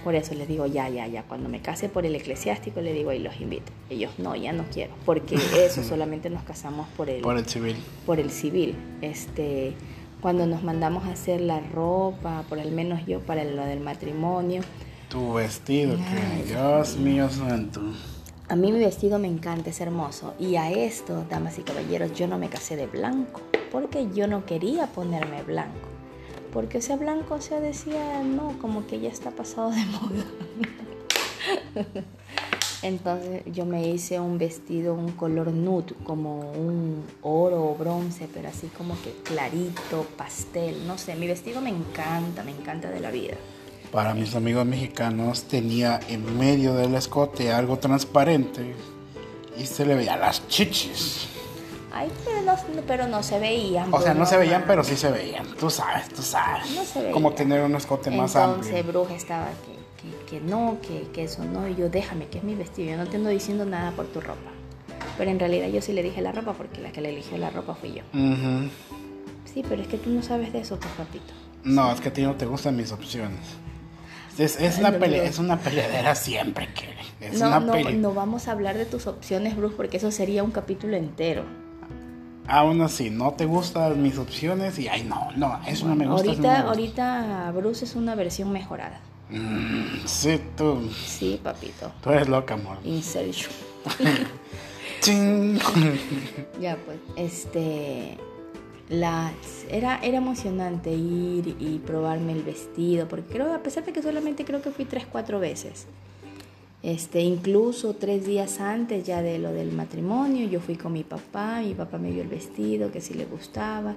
Por 0.04 0.14
eso 0.14 0.34
les 0.34 0.48
digo, 0.48 0.66
ya, 0.66 0.88
ya, 0.88 1.06
ya. 1.06 1.22
Cuando 1.24 1.48
me 1.48 1.60
case 1.60 1.88
por 1.88 2.06
el 2.06 2.14
eclesiástico, 2.14 2.80
le 2.80 2.92
digo, 2.92 3.10
ahí 3.10 3.18
los 3.18 3.40
invito. 3.40 3.72
Ellos, 3.90 4.12
no, 4.18 4.34
ya 4.36 4.52
no 4.52 4.64
quiero. 4.72 4.94
Porque 5.04 5.36
eso 5.56 5.82
solamente 5.82 6.30
nos 6.30 6.42
casamos 6.42 6.88
por 6.96 7.10
el... 7.10 7.20
Por 7.20 7.36
el 7.36 7.46
civil. 7.46 7.76
Por 8.06 8.20
el 8.20 8.30
civil. 8.30 8.74
Este, 9.02 9.74
cuando 10.20 10.46
nos 10.46 10.62
mandamos 10.62 11.04
a 11.04 11.12
hacer 11.12 11.40
la 11.40 11.60
ropa, 11.60 12.44
por 12.48 12.58
al 12.58 12.72
menos 12.72 13.06
yo, 13.06 13.20
para 13.20 13.44
lo 13.44 13.64
del 13.64 13.80
matrimonio. 13.80 14.62
Tu 15.08 15.34
vestido, 15.34 15.96
que 15.96 16.52
Dios 16.52 16.96
mío 16.96 17.28
santo. 17.30 17.80
A 18.50 18.56
mí 18.56 18.72
mi 18.72 18.78
vestido 18.78 19.18
me 19.18 19.28
encanta, 19.28 19.68
es 19.68 19.78
hermoso. 19.82 20.32
Y 20.38 20.56
a 20.56 20.70
esto, 20.70 21.26
damas 21.28 21.58
y 21.58 21.62
caballeros, 21.62 22.14
yo 22.14 22.26
no 22.26 22.38
me 22.38 22.48
casé 22.48 22.76
de 22.76 22.86
blanco, 22.86 23.42
porque 23.70 24.08
yo 24.14 24.26
no 24.26 24.46
quería 24.46 24.86
ponerme 24.86 25.42
blanco. 25.42 25.86
Porque 26.50 26.78
ese 26.78 26.96
blanco, 26.96 27.34
o 27.34 27.40
sea, 27.42 27.60
decía, 27.60 28.22
no, 28.22 28.58
como 28.58 28.86
que 28.86 29.00
ya 29.00 29.10
está 29.10 29.32
pasado 29.32 29.70
de 29.70 29.84
moda. 29.84 30.24
Entonces 32.80 33.42
yo 33.52 33.66
me 33.66 33.86
hice 33.86 34.18
un 34.18 34.38
vestido, 34.38 34.94
un 34.94 35.12
color 35.12 35.52
nude, 35.52 35.94
como 36.04 36.50
un 36.52 37.04
oro 37.20 37.70
o 37.70 37.74
bronce, 37.74 38.30
pero 38.32 38.48
así 38.48 38.68
como 38.68 38.94
que 39.02 39.12
clarito, 39.24 40.06
pastel, 40.16 40.86
no 40.86 40.96
sé, 40.96 41.16
mi 41.16 41.26
vestido 41.26 41.60
me 41.60 41.68
encanta, 41.68 42.44
me 42.44 42.52
encanta 42.52 42.88
de 42.88 43.00
la 43.00 43.10
vida 43.10 43.36
para 43.92 44.14
mis 44.14 44.34
amigos 44.34 44.66
mexicanos 44.66 45.44
tenía 45.44 46.00
en 46.08 46.38
medio 46.38 46.74
del 46.74 46.94
escote 46.94 47.52
algo 47.52 47.78
transparente 47.78 48.74
y 49.56 49.66
se 49.66 49.86
le 49.86 49.94
veía 49.94 50.16
las 50.16 50.46
chichis. 50.48 51.28
Ay, 51.92 52.10
pero 52.86 53.08
no, 53.08 53.22
se 53.22 53.38
veían. 53.38 53.92
O 53.92 54.00
sea, 54.00 54.14
no 54.14 54.26
se 54.26 54.36
veían, 54.36 54.64
pero 54.66 54.84
sí 54.84 54.96
se 54.96 55.10
veían. 55.10 55.46
Tú 55.58 55.70
sabes, 55.70 56.08
tú 56.08 56.22
sabes. 56.22 56.70
No 56.70 56.84
se 56.84 56.98
veían. 57.00 57.12
Como 57.12 57.32
tener 57.32 57.62
un 57.62 57.74
escote 57.74 58.10
más 58.10 58.36
amplio. 58.36 58.62
Entonces 58.62 58.86
Bruja 58.86 59.14
estaba 59.14 59.48
que, 59.66 60.30
que, 60.30 60.40
no, 60.40 60.78
que, 60.82 61.08
que, 61.12 61.24
eso 61.24 61.44
no. 61.44 61.66
Y 61.66 61.74
yo, 61.74 61.88
déjame, 61.88 62.26
que 62.26 62.38
es 62.38 62.44
mi 62.44 62.54
vestido. 62.54 62.90
Yo 62.90 62.96
no 62.98 63.06
te 63.06 63.16
ando 63.16 63.30
diciendo 63.30 63.64
nada 63.64 63.90
por 63.92 64.06
tu 64.06 64.20
ropa. 64.20 64.50
Pero 65.16 65.30
en 65.30 65.40
realidad 65.40 65.68
yo 65.68 65.82
sí 65.82 65.92
le 65.92 66.02
dije 66.02 66.20
la 66.20 66.30
ropa 66.30 66.52
porque 66.52 66.80
la 66.80 66.92
que 66.92 67.00
le 67.00 67.08
eligió 67.08 67.38
la 67.38 67.50
ropa 67.50 67.74
fui 67.74 67.94
yo. 67.94 68.02
Sí, 69.52 69.64
pero 69.68 69.82
es 69.82 69.88
que 69.88 69.96
tú 69.96 70.10
no 70.10 70.22
sabes 70.22 70.52
de 70.52 70.60
eso, 70.60 70.78
pues, 70.78 70.92
papito. 70.92 71.32
No, 71.64 71.90
es 71.90 72.00
que 72.00 72.10
a 72.10 72.12
ti 72.12 72.22
no 72.22 72.36
te 72.36 72.46
gustan 72.46 72.76
mis 72.76 72.92
opciones. 72.92 73.40
Es, 74.38 74.60
es, 74.60 74.78
una 74.78 74.90
es 74.90 75.38
una 75.38 75.58
peleadera 75.58 76.14
siempre, 76.14 76.68
que 76.72 77.30
no, 77.36 77.60
no, 77.60 77.90
no 77.90 78.14
vamos 78.14 78.46
a 78.46 78.52
hablar 78.52 78.78
de 78.78 78.86
tus 78.86 79.08
opciones, 79.08 79.56
Bruce, 79.56 79.74
porque 79.76 79.96
eso 79.96 80.10
sería 80.12 80.44
un 80.44 80.52
capítulo 80.52 80.96
entero. 80.96 81.44
Aún 82.46 82.80
así, 82.80 83.10
no 83.10 83.32
te 83.32 83.44
gustan 83.44 84.00
mis 84.00 84.16
opciones 84.16 84.78
y 84.78 84.88
ay 84.88 85.02
no, 85.04 85.28
no, 85.36 85.60
eso 85.66 85.86
no 85.86 85.96
me 85.96 86.06
gusta. 86.06 86.28
Ahorita, 86.28 86.60
ahorita 86.60 87.52
Bruce 87.54 87.84
es 87.84 87.94
una 87.96 88.14
versión 88.14 88.52
mejorada. 88.52 89.00
Mm, 89.28 90.06
sí, 90.06 90.40
tú. 90.56 90.88
Sí, 91.04 91.40
papito. 91.42 91.92
Tú 92.02 92.10
eres 92.10 92.28
loca, 92.28 92.54
amor. 92.54 92.78
Insertion. 92.84 93.52
ya 96.60 96.76
pues, 96.84 96.98
este 97.16 98.18
las 98.88 99.32
era, 99.70 99.98
era 100.02 100.18
emocionante 100.18 100.90
ir 100.90 101.56
y 101.58 101.78
probarme 101.84 102.32
el 102.32 102.42
vestido, 102.42 103.06
porque 103.08 103.34
creo, 103.34 103.54
a 103.54 103.62
pesar 103.62 103.84
de 103.84 103.92
que 103.92 104.02
solamente 104.02 104.44
creo 104.44 104.62
que 104.62 104.70
fui 104.70 104.84
tres, 104.84 105.04
cuatro 105.10 105.38
veces, 105.40 105.86
este, 106.82 107.20
incluso 107.20 107.94
tres 107.94 108.24
días 108.24 108.60
antes 108.60 109.04
ya 109.04 109.20
de 109.20 109.38
lo 109.38 109.52
del 109.52 109.72
matrimonio, 109.72 110.48
yo 110.48 110.60
fui 110.60 110.76
con 110.76 110.92
mi 110.92 111.04
papá, 111.04 111.60
mi 111.60 111.74
papá 111.74 111.98
me 111.98 112.10
vio 112.10 112.22
el 112.22 112.28
vestido, 112.28 112.90
que 112.90 113.00
si 113.00 113.14
le 113.14 113.26
gustaba, 113.26 113.96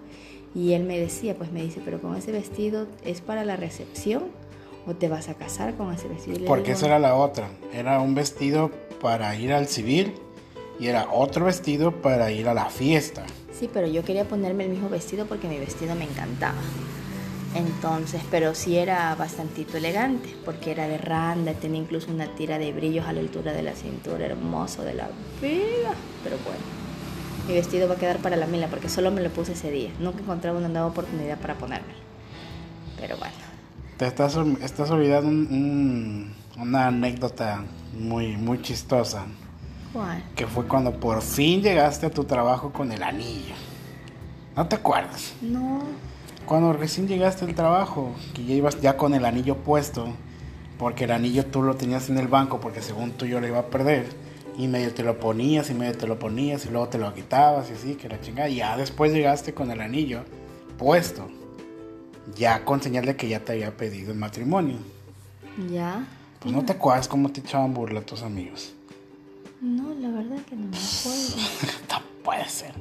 y 0.53 0.73
él 0.73 0.83
me 0.83 0.99
decía, 0.99 1.35
pues 1.35 1.51
me 1.51 1.61
dice, 1.61 1.81
pero 1.83 2.01
con 2.01 2.15
ese 2.15 2.31
vestido 2.31 2.87
es 3.05 3.21
para 3.21 3.45
la 3.45 3.55
recepción 3.55 4.23
o 4.85 4.95
te 4.95 5.07
vas 5.07 5.29
a 5.29 5.35
casar 5.35 5.75
con 5.75 5.93
ese 5.93 6.07
vestido. 6.07 6.45
Porque 6.45 6.71
esa 6.71 6.87
era 6.87 6.99
la 6.99 7.15
otra, 7.15 7.49
era 7.71 8.01
un 8.01 8.15
vestido 8.15 8.71
para 8.99 9.33
ir 9.35 9.53
al 9.53 9.67
civil 9.67 10.13
y 10.79 10.87
era 10.87 11.07
otro 11.11 11.45
vestido 11.45 12.01
para 12.01 12.31
ir 12.31 12.47
a 12.47 12.53
la 12.53 12.65
fiesta. 12.65 13.25
Sí, 13.61 13.69
pero 13.71 13.85
yo 13.85 14.03
quería 14.03 14.27
ponerme 14.27 14.63
el 14.63 14.71
mismo 14.71 14.89
vestido 14.89 15.27
porque 15.27 15.47
mi 15.47 15.59
vestido 15.59 15.93
me 15.93 16.05
encantaba. 16.05 16.57
Entonces, 17.53 18.19
pero 18.31 18.55
sí 18.55 18.75
era 18.75 19.13
bastantito 19.13 19.77
elegante, 19.77 20.35
porque 20.43 20.71
era 20.71 20.87
de 20.87 20.97
randa, 20.97 21.53
tenía 21.53 21.79
incluso 21.79 22.09
una 22.09 22.25
tira 22.33 22.57
de 22.57 22.73
brillos 22.73 23.05
a 23.05 23.13
la 23.13 23.19
altura 23.19 23.53
de 23.53 23.61
la 23.61 23.75
cintura, 23.75 24.25
hermoso 24.25 24.81
de 24.81 24.95
la 24.95 25.09
vida. 25.39 25.93
Pero 26.23 26.37
bueno, 26.43 26.59
mi 27.47 27.53
vestido 27.53 27.87
va 27.87 27.93
a 27.93 27.97
quedar 27.97 28.17
para 28.17 28.35
la 28.35 28.47
mila 28.47 28.65
porque 28.67 28.89
solo 28.89 29.11
me 29.11 29.21
lo 29.21 29.29
puse 29.29 29.51
ese 29.51 29.69
día. 29.69 29.91
Nunca 29.99 30.21
encontraba 30.21 30.57
una 30.57 30.67
nueva 30.67 30.87
oportunidad 30.87 31.37
para 31.37 31.53
ponerme. 31.53 31.93
Pero 32.99 33.15
bueno. 33.17 33.35
Te 33.97 34.07
estás, 34.07 34.35
olvidando 34.89 35.29
una 36.57 36.87
anécdota 36.87 37.63
muy, 37.93 38.37
muy 38.37 38.59
chistosa. 38.63 39.27
Que 40.35 40.47
fue 40.47 40.65
cuando 40.67 40.91
por 40.93 41.21
fin 41.21 41.61
llegaste 41.61 42.05
a 42.05 42.09
tu 42.09 42.23
trabajo 42.23 42.71
con 42.71 42.91
el 42.91 43.03
anillo. 43.03 43.55
¿No 44.55 44.67
te 44.67 44.75
acuerdas? 44.75 45.33
No. 45.41 45.83
Cuando 46.45 46.73
recién 46.73 47.07
llegaste 47.07 47.45
al 47.45 47.55
trabajo, 47.55 48.11
que 48.33 48.43
ya 48.43 48.55
ibas 48.55 48.81
ya 48.81 48.97
con 48.97 49.13
el 49.13 49.25
anillo 49.25 49.57
puesto, 49.57 50.07
porque 50.77 51.05
el 51.05 51.11
anillo 51.11 51.45
tú 51.45 51.61
lo 51.61 51.75
tenías 51.75 52.09
en 52.09 52.17
el 52.17 52.27
banco, 52.27 52.59
porque 52.59 52.81
según 52.81 53.11
tú 53.11 53.25
yo 53.25 53.39
lo 53.39 53.47
iba 53.47 53.59
a 53.59 53.67
perder, 53.67 54.07
y 54.57 54.67
medio 54.67 54.93
te 54.93 55.03
lo 55.03 55.19
ponías, 55.19 55.69
y 55.69 55.73
medio 55.73 55.97
te 55.97 56.07
lo 56.07 56.19
ponías, 56.19 56.65
y 56.65 56.69
luego 56.69 56.89
te 56.89 56.97
lo 56.97 57.13
quitabas, 57.13 57.69
y 57.69 57.73
así, 57.73 57.95
que 57.95 58.09
la 58.09 58.19
chingada. 58.19 58.49
Y 58.49 58.57
ya 58.57 58.75
después 58.75 59.13
llegaste 59.13 59.53
con 59.53 59.71
el 59.71 59.79
anillo 59.79 60.23
puesto, 60.77 61.29
ya 62.35 62.65
con 62.65 62.81
señal 62.81 63.05
de 63.05 63.15
que 63.15 63.29
ya 63.29 63.39
te 63.39 63.53
había 63.53 63.75
pedido 63.77 64.11
el 64.11 64.17
matrimonio. 64.17 64.77
Ya. 65.71 66.05
Pues 66.39 66.53
no 66.53 66.65
te 66.65 66.73
acuerdas 66.73 67.07
cómo 67.07 67.29
te 67.31 67.41
echaban 67.41 67.73
burla 67.73 68.01
tus 68.01 68.23
amigos. 68.23 68.73
No, 69.61 69.93
la 69.93 70.09
verdad 70.09 70.43
que 70.49 70.55
no 70.55 70.67
me 70.67 70.77
acuerdo. 70.77 71.35
no 71.89 72.01
puede 72.23 72.49
ser. 72.49 72.73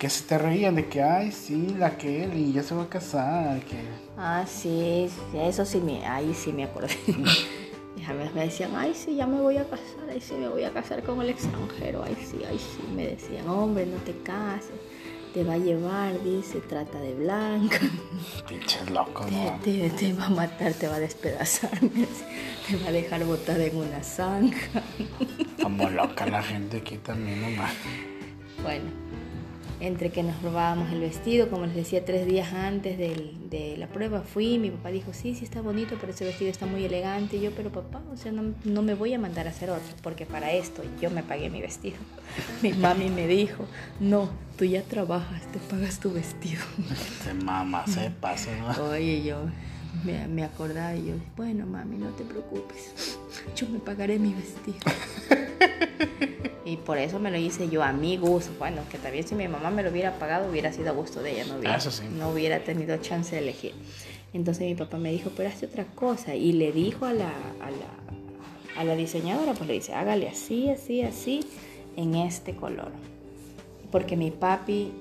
Que 0.00 0.10
se 0.10 0.24
te 0.24 0.36
reían 0.36 0.74
de 0.74 0.88
que, 0.88 1.00
ay, 1.00 1.30
sí, 1.30 1.74
la 1.78 1.96
Kelly 1.96 2.52
ya 2.52 2.62
se 2.64 2.74
va 2.74 2.84
a 2.84 2.88
casar. 2.88 3.60
Que... 3.60 3.76
Ah, 4.16 4.44
sí, 4.46 5.08
eso 5.34 5.64
sí, 5.64 5.80
me, 5.80 6.04
ahí 6.06 6.34
sí 6.34 6.52
me 6.52 6.64
acuerdo. 6.64 6.88
me 8.34 8.44
decían, 8.44 8.72
ay, 8.74 8.94
sí, 8.94 9.14
ya 9.14 9.26
me 9.26 9.40
voy 9.40 9.58
a 9.58 9.64
casar, 9.64 10.08
ay, 10.10 10.20
sí, 10.20 10.34
me 10.34 10.48
voy 10.48 10.64
a 10.64 10.72
casar 10.72 11.02
con 11.02 11.20
el 11.20 11.28
extranjero, 11.30 12.02
ay, 12.02 12.16
sí, 12.16 12.40
ay, 12.48 12.58
sí. 12.58 12.82
Me 12.94 13.06
decían, 13.06 13.48
hombre, 13.48 13.86
no 13.86 13.96
te 13.98 14.12
cases, 14.22 14.72
te 15.32 15.44
va 15.44 15.54
a 15.54 15.58
llevar, 15.58 16.22
dice, 16.22 16.60
trata 16.60 16.98
de 17.00 17.14
blanca. 17.14 17.80
Pinches 18.48 18.90
loco, 18.90 19.26
¿no? 19.30 19.58
Te, 19.62 19.90
te, 19.90 20.12
va 20.12 20.26
a 20.26 20.30
matar, 20.30 20.72
te 20.74 20.88
va 20.88 20.96
a 20.96 21.00
despedazar, 21.00 21.78
te 21.78 22.76
va 22.76 22.88
a 22.88 22.92
dejar 22.92 23.24
botada 23.24 23.64
en 23.64 23.76
una 23.76 24.02
zanja. 24.02 24.82
Como 25.62 25.88
loca 25.90 26.26
la 26.26 26.42
gente 26.42 26.78
aquí 26.78 26.98
también 26.98 27.40
nomás. 27.40 27.72
Bueno, 28.62 28.90
entre 29.80 30.10
que 30.10 30.22
nos 30.22 30.40
robábamos 30.42 30.92
el 30.92 31.00
vestido, 31.00 31.48
como 31.48 31.66
les 31.66 31.74
decía, 31.74 32.04
tres 32.04 32.26
días 32.26 32.52
antes 32.52 32.98
de 32.98 33.76
la 33.76 33.86
prueba 33.86 34.22
fui, 34.22 34.58
mi 34.58 34.70
papá 34.70 34.90
dijo, 34.90 35.12
sí, 35.12 35.34
sí 35.34 35.44
está 35.44 35.60
bonito, 35.60 35.96
pero 36.00 36.12
ese 36.12 36.24
vestido 36.24 36.50
está 36.50 36.66
muy 36.66 36.84
elegante. 36.84 37.36
Y 37.36 37.40
yo, 37.40 37.50
pero 37.52 37.70
papá, 37.70 38.02
o 38.12 38.16
sea, 38.16 38.32
no, 38.32 38.54
no 38.64 38.82
me 38.82 38.94
voy 38.94 39.14
a 39.14 39.18
mandar 39.18 39.46
a 39.46 39.50
hacer 39.50 39.70
otro, 39.70 39.94
porque 40.02 40.26
para 40.26 40.52
esto 40.52 40.82
yo 41.00 41.10
me 41.10 41.22
pagué 41.22 41.50
mi 41.50 41.60
vestido. 41.60 41.96
mi 42.62 42.72
mami 42.72 43.08
me 43.10 43.26
dijo, 43.26 43.64
no, 44.00 44.30
tú 44.56 44.64
ya 44.64 44.82
trabajas, 44.82 45.42
te 45.52 45.58
pagas 45.58 46.00
tu 46.00 46.12
vestido. 46.12 46.62
Se 47.24 47.34
mama, 47.34 47.86
se 47.86 48.10
pasa, 48.10 48.50
¿no? 48.56 48.84
Oye, 48.90 49.22
yo 49.22 49.44
me, 50.04 50.26
me 50.28 50.44
acordaba 50.44 50.94
y 50.94 51.08
yo, 51.08 51.14
bueno, 51.36 51.66
mami, 51.66 51.98
no 51.98 52.08
te 52.10 52.24
preocupes, 52.24 53.18
yo 53.56 53.68
me 53.68 53.78
pagaré 53.78 54.18
mi 54.18 54.34
vestido. 54.34 54.78
Y 56.68 56.76
por 56.76 56.98
eso 56.98 57.18
me 57.18 57.30
lo 57.30 57.38
hice 57.38 57.70
yo 57.70 57.82
a 57.82 57.94
mi 57.94 58.18
gusto. 58.18 58.52
Bueno, 58.58 58.82
que 58.90 58.98
también 58.98 59.26
si 59.26 59.34
mi 59.34 59.48
mamá 59.48 59.70
me 59.70 59.82
lo 59.82 59.88
hubiera 59.88 60.18
pagado 60.18 60.50
hubiera 60.50 60.70
sido 60.70 60.90
a 60.90 60.92
gusto 60.92 61.22
de 61.22 61.32
ella, 61.32 61.46
no 61.46 61.56
hubiera, 61.56 61.78
no 62.18 62.28
hubiera 62.28 62.58
tenido 62.62 62.94
chance 62.98 63.34
de 63.34 63.40
elegir. 63.40 63.72
Entonces 64.34 64.66
mi 64.66 64.74
papá 64.74 64.98
me 64.98 65.10
dijo, 65.10 65.30
pero 65.34 65.48
hazte 65.48 65.64
otra 65.64 65.86
cosa. 65.86 66.34
Y 66.34 66.52
le 66.52 66.72
dijo 66.72 67.06
a 67.06 67.14
la, 67.14 67.32
a 67.62 67.70
la, 67.70 68.80
a 68.80 68.84
la 68.84 68.96
diseñadora, 68.96 69.54
pues 69.54 69.66
le 69.66 69.74
dice, 69.74 69.94
hágale 69.94 70.28
así, 70.28 70.68
así, 70.68 71.00
así, 71.00 71.40
en 71.96 72.14
este 72.16 72.54
color. 72.54 72.90
Porque 73.90 74.18
mi 74.18 74.30
papi 74.30 74.92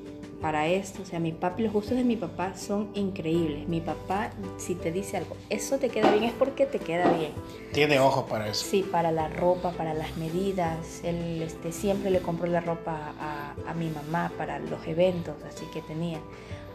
para 0.41 0.67
esto. 0.67 1.02
O 1.02 1.06
sea, 1.06 1.19
mi 1.19 1.32
papi, 1.32 1.63
los 1.63 1.73
gustos 1.73 1.97
de 1.97 2.04
mi 2.04 2.15
papá 2.15 2.56
son 2.56 2.89
increíbles. 2.93 3.67
Mi 3.67 3.82
papá, 3.82 4.32
si 4.58 4.76
te 4.76 4.91
dice 4.91 5.17
algo, 5.17 5.36
eso 5.50 5.78
te 5.78 5.89
queda 5.89 6.12
bien, 6.12 6.26
es 6.26 6.34
porque 6.34 6.65
te 6.65 6.80
queda 6.80 7.12
bien. 7.12 7.32
Tiene 7.73 8.00
ojo 8.00 8.26
para 8.26 8.47
eso. 8.47 8.65
Sí, 8.65 8.84
para 8.84 9.12
la 9.12 9.28
ropa, 9.30 9.71
para 9.71 9.93
las 9.93 10.15
medidas. 10.17 11.02
Él 11.04 11.41
este, 11.41 11.71
siempre 11.71 12.12
le 12.12 12.19
compró 12.19 12.47
la 12.47 12.62
ropa 12.62 13.13
a, 13.19 13.56
a 13.69 13.73
mi 13.73 13.89
mamá 13.89 14.32
para 14.38 14.60
los 14.60 14.86
eventos, 14.88 15.36
así 15.47 15.65
que 15.73 15.82
tenía, 15.82 16.19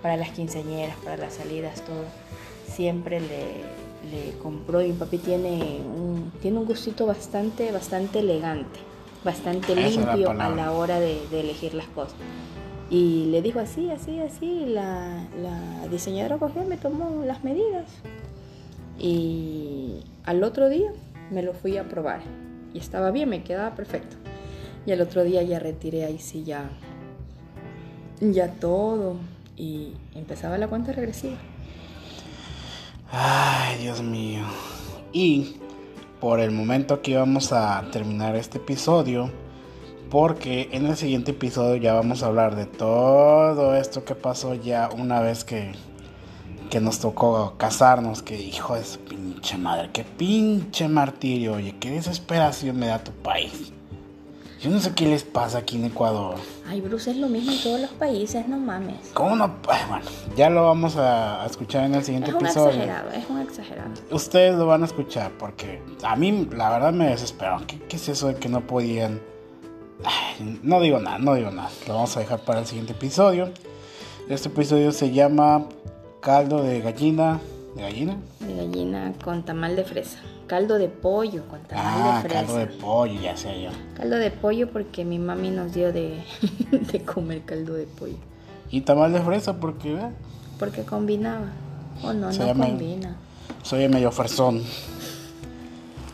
para 0.03 0.17
las 0.17 0.31
quinceañeras, 0.31 0.97
para 0.97 1.17
las 1.17 1.35
salidas, 1.35 1.83
todo. 1.83 2.05
Siempre 2.67 3.21
le, 3.21 3.63
le 4.11 4.39
compró 4.43 4.81
y 4.83 4.89
mi 4.89 4.95
papi 4.95 5.19
tiene 5.19 5.81
un, 5.81 6.33
tiene 6.41 6.59
un 6.59 6.65
gustito 6.65 7.07
bastante, 7.07 7.71
bastante 7.71 8.21
elegante, 8.21 8.81
bastante 9.25 9.77
limpio 9.77 10.31
a 10.31 10.49
la 10.49 10.73
hora 10.73 10.99
de, 10.99 11.21
de 11.31 11.41
elegir 11.41 11.75
las 11.75 11.87
cosas. 11.89 12.17
Y 12.93 13.25
le 13.31 13.41
dijo 13.41 13.59
así, 13.59 13.91
así, 13.91 14.21
así. 14.21 14.67
La, 14.67 15.27
diseñadora 15.91 16.37
cogió, 16.37 16.63
me 16.65 16.77
tomó 16.77 17.25
las 17.25 17.43
medidas. 17.43 17.87
Y 18.99 20.01
al 20.25 20.45
otro 20.45 20.69
día 20.69 20.93
me 21.31 21.43
lo 21.43 21.55
fui 21.55 21.79
a 21.79 21.89
probar. 21.89 22.21
Y 22.75 22.79
estaba 22.79 23.11
bien, 23.11 23.31
me 23.31 23.43
quedaba 23.45 23.75
perfecto. 23.75 24.17
Y 24.85 24.93
al 24.93 25.01
otro 25.01 25.25
día 25.25 25.43
ya 25.43 25.59
retiré 25.59 26.05
ahí 26.05 26.19
sí 26.19 26.45
ya, 26.45 26.69
ya 28.21 28.53
todo. 28.53 29.17
Y 29.57 29.95
empezaba 30.15 30.59
la 30.59 30.69
cuenta 30.69 30.93
regresiva. 30.93 31.37
Ay, 33.11 33.79
Dios 33.79 34.03
mío. 34.03 34.45
Y 35.15 35.57
por 36.21 36.41
el 36.41 36.51
momento 36.51 36.93
aquí 36.93 37.15
vamos 37.15 37.55
a 37.55 37.89
terminar 37.91 38.37
este 38.37 38.59
episodio 38.59 39.31
porque 40.13 40.69
en 40.73 40.85
el 40.85 40.95
siguiente 40.95 41.31
episodio 41.31 41.77
ya 41.77 41.95
vamos 41.95 42.23
a 42.23 42.27
hablar 42.27 42.55
de 42.55 42.67
todo 42.67 43.75
esto 43.75 44.05
que 44.05 44.15
pasó 44.15 44.53
ya 44.53 44.91
una 44.95 45.23
vez 45.23 45.43
que, 45.43 45.73
que 46.69 46.83
nos 46.83 46.99
tocó 46.99 47.55
casarnos, 47.57 48.23
que 48.23 48.39
hijo 48.39 48.75
de 48.75 48.85
su 48.85 48.99
pinche 48.99 49.57
madre, 49.57 49.89
qué 49.91 50.05
pinche 50.05 50.87
martirio, 50.87 51.55
oye, 51.55 51.77
qué 51.81 51.93
desesperación 51.93 52.79
me 52.79 52.89
da 52.89 53.03
tu 53.03 53.11
país. 53.11 53.73
Yo 54.61 54.69
no 54.69 54.81
sé 54.81 54.93
qué 54.95 55.07
les 55.07 55.25
pasa 55.25 55.59
aquí 55.59 55.77
en 55.77 55.87
Ecuador. 55.87 56.37
Ay, 56.69 56.83
Bruce, 56.83 57.11
es 57.11 57.17
lo 57.17 57.29
mismo 57.29 57.51
en 57.51 57.63
todos 57.63 57.81
los 57.81 57.91
países, 57.93 58.47
no 58.47 58.59
mames. 58.59 59.13
¿Cómo 59.15 59.35
no? 59.35 59.57
Bueno, 59.65 60.05
ya 60.37 60.51
lo 60.51 60.65
vamos 60.65 60.95
a, 60.99 61.47
escuchar 61.47 61.85
en 61.85 61.95
el 61.95 62.05
siguiente 62.05 62.33
es 62.33 62.37
un 62.37 62.45
episodio. 62.45 62.83
Exagerado, 62.83 63.11
es 63.13 63.31
un 63.31 63.41
exagerado. 63.41 63.91
Ustedes 64.11 64.57
lo 64.57 64.67
van 64.67 64.83
a 64.83 64.85
escuchar 64.85 65.33
porque 65.39 65.81
a 66.03 66.17
mí 66.17 66.47
la 66.55 66.69
verdad 66.69 66.93
me 66.93 67.09
desesperó. 67.09 67.63
¿Qué, 67.67 67.81
qué 67.89 67.97
es 67.97 68.11
eso 68.11 68.29
de 68.29 68.35
que 68.35 68.51
no 68.51 68.67
podían 68.67 69.32
no 70.63 70.81
digo 70.81 70.99
nada, 70.99 71.19
no 71.19 71.35
digo 71.35 71.51
nada. 71.51 71.71
Lo 71.87 71.95
vamos 71.95 72.17
a 72.17 72.21
dejar 72.21 72.41
para 72.41 72.61
el 72.61 72.67
siguiente 72.67 72.93
episodio. 72.93 73.51
Este 74.29 74.49
episodio 74.49 74.93
se 74.93 75.13
llama 75.13 75.67
caldo 76.21 76.63
de 76.63 76.81
gallina. 76.81 77.41
¿De 77.75 77.83
gallina? 77.83 78.17
De 78.41 78.55
gallina 78.55 79.13
con 79.25 79.45
tamal 79.45 79.77
de 79.77 79.85
fresa. 79.85 80.19
Caldo 80.47 80.79
de 80.79 80.89
pollo 80.89 81.49
con 81.49 81.63
tamal 81.63 81.85
ah, 81.87 82.17
de 82.17 82.29
fresa. 82.29 82.47
caldo 82.47 82.57
de 82.59 82.67
pollo, 82.67 83.21
ya 83.21 83.37
sé 83.37 83.63
yo. 83.63 83.71
Caldo 83.97 84.17
de 84.17 84.31
pollo 84.31 84.71
porque 84.71 85.05
mi 85.05 85.19
mami 85.19 85.51
nos 85.51 85.73
dio 85.73 85.93
de, 85.93 86.23
de 86.71 87.03
comer 87.03 87.43
caldo 87.43 87.75
de 87.75 87.87
pollo. 87.87 88.17
¿Y 88.71 88.83
tamal 88.83 89.13
de 89.13 89.21
fresa 89.21 89.59
porque 89.59 89.95
qué? 89.95 89.99
Porque 90.59 90.83
combinaba. 90.83 91.53
O 92.03 92.09
oh, 92.09 92.13
no, 92.13 92.33
no 92.33 92.55
combina. 92.55 93.17
Soy 93.63 93.89
medio 93.89 94.11
fresón. 94.11 94.63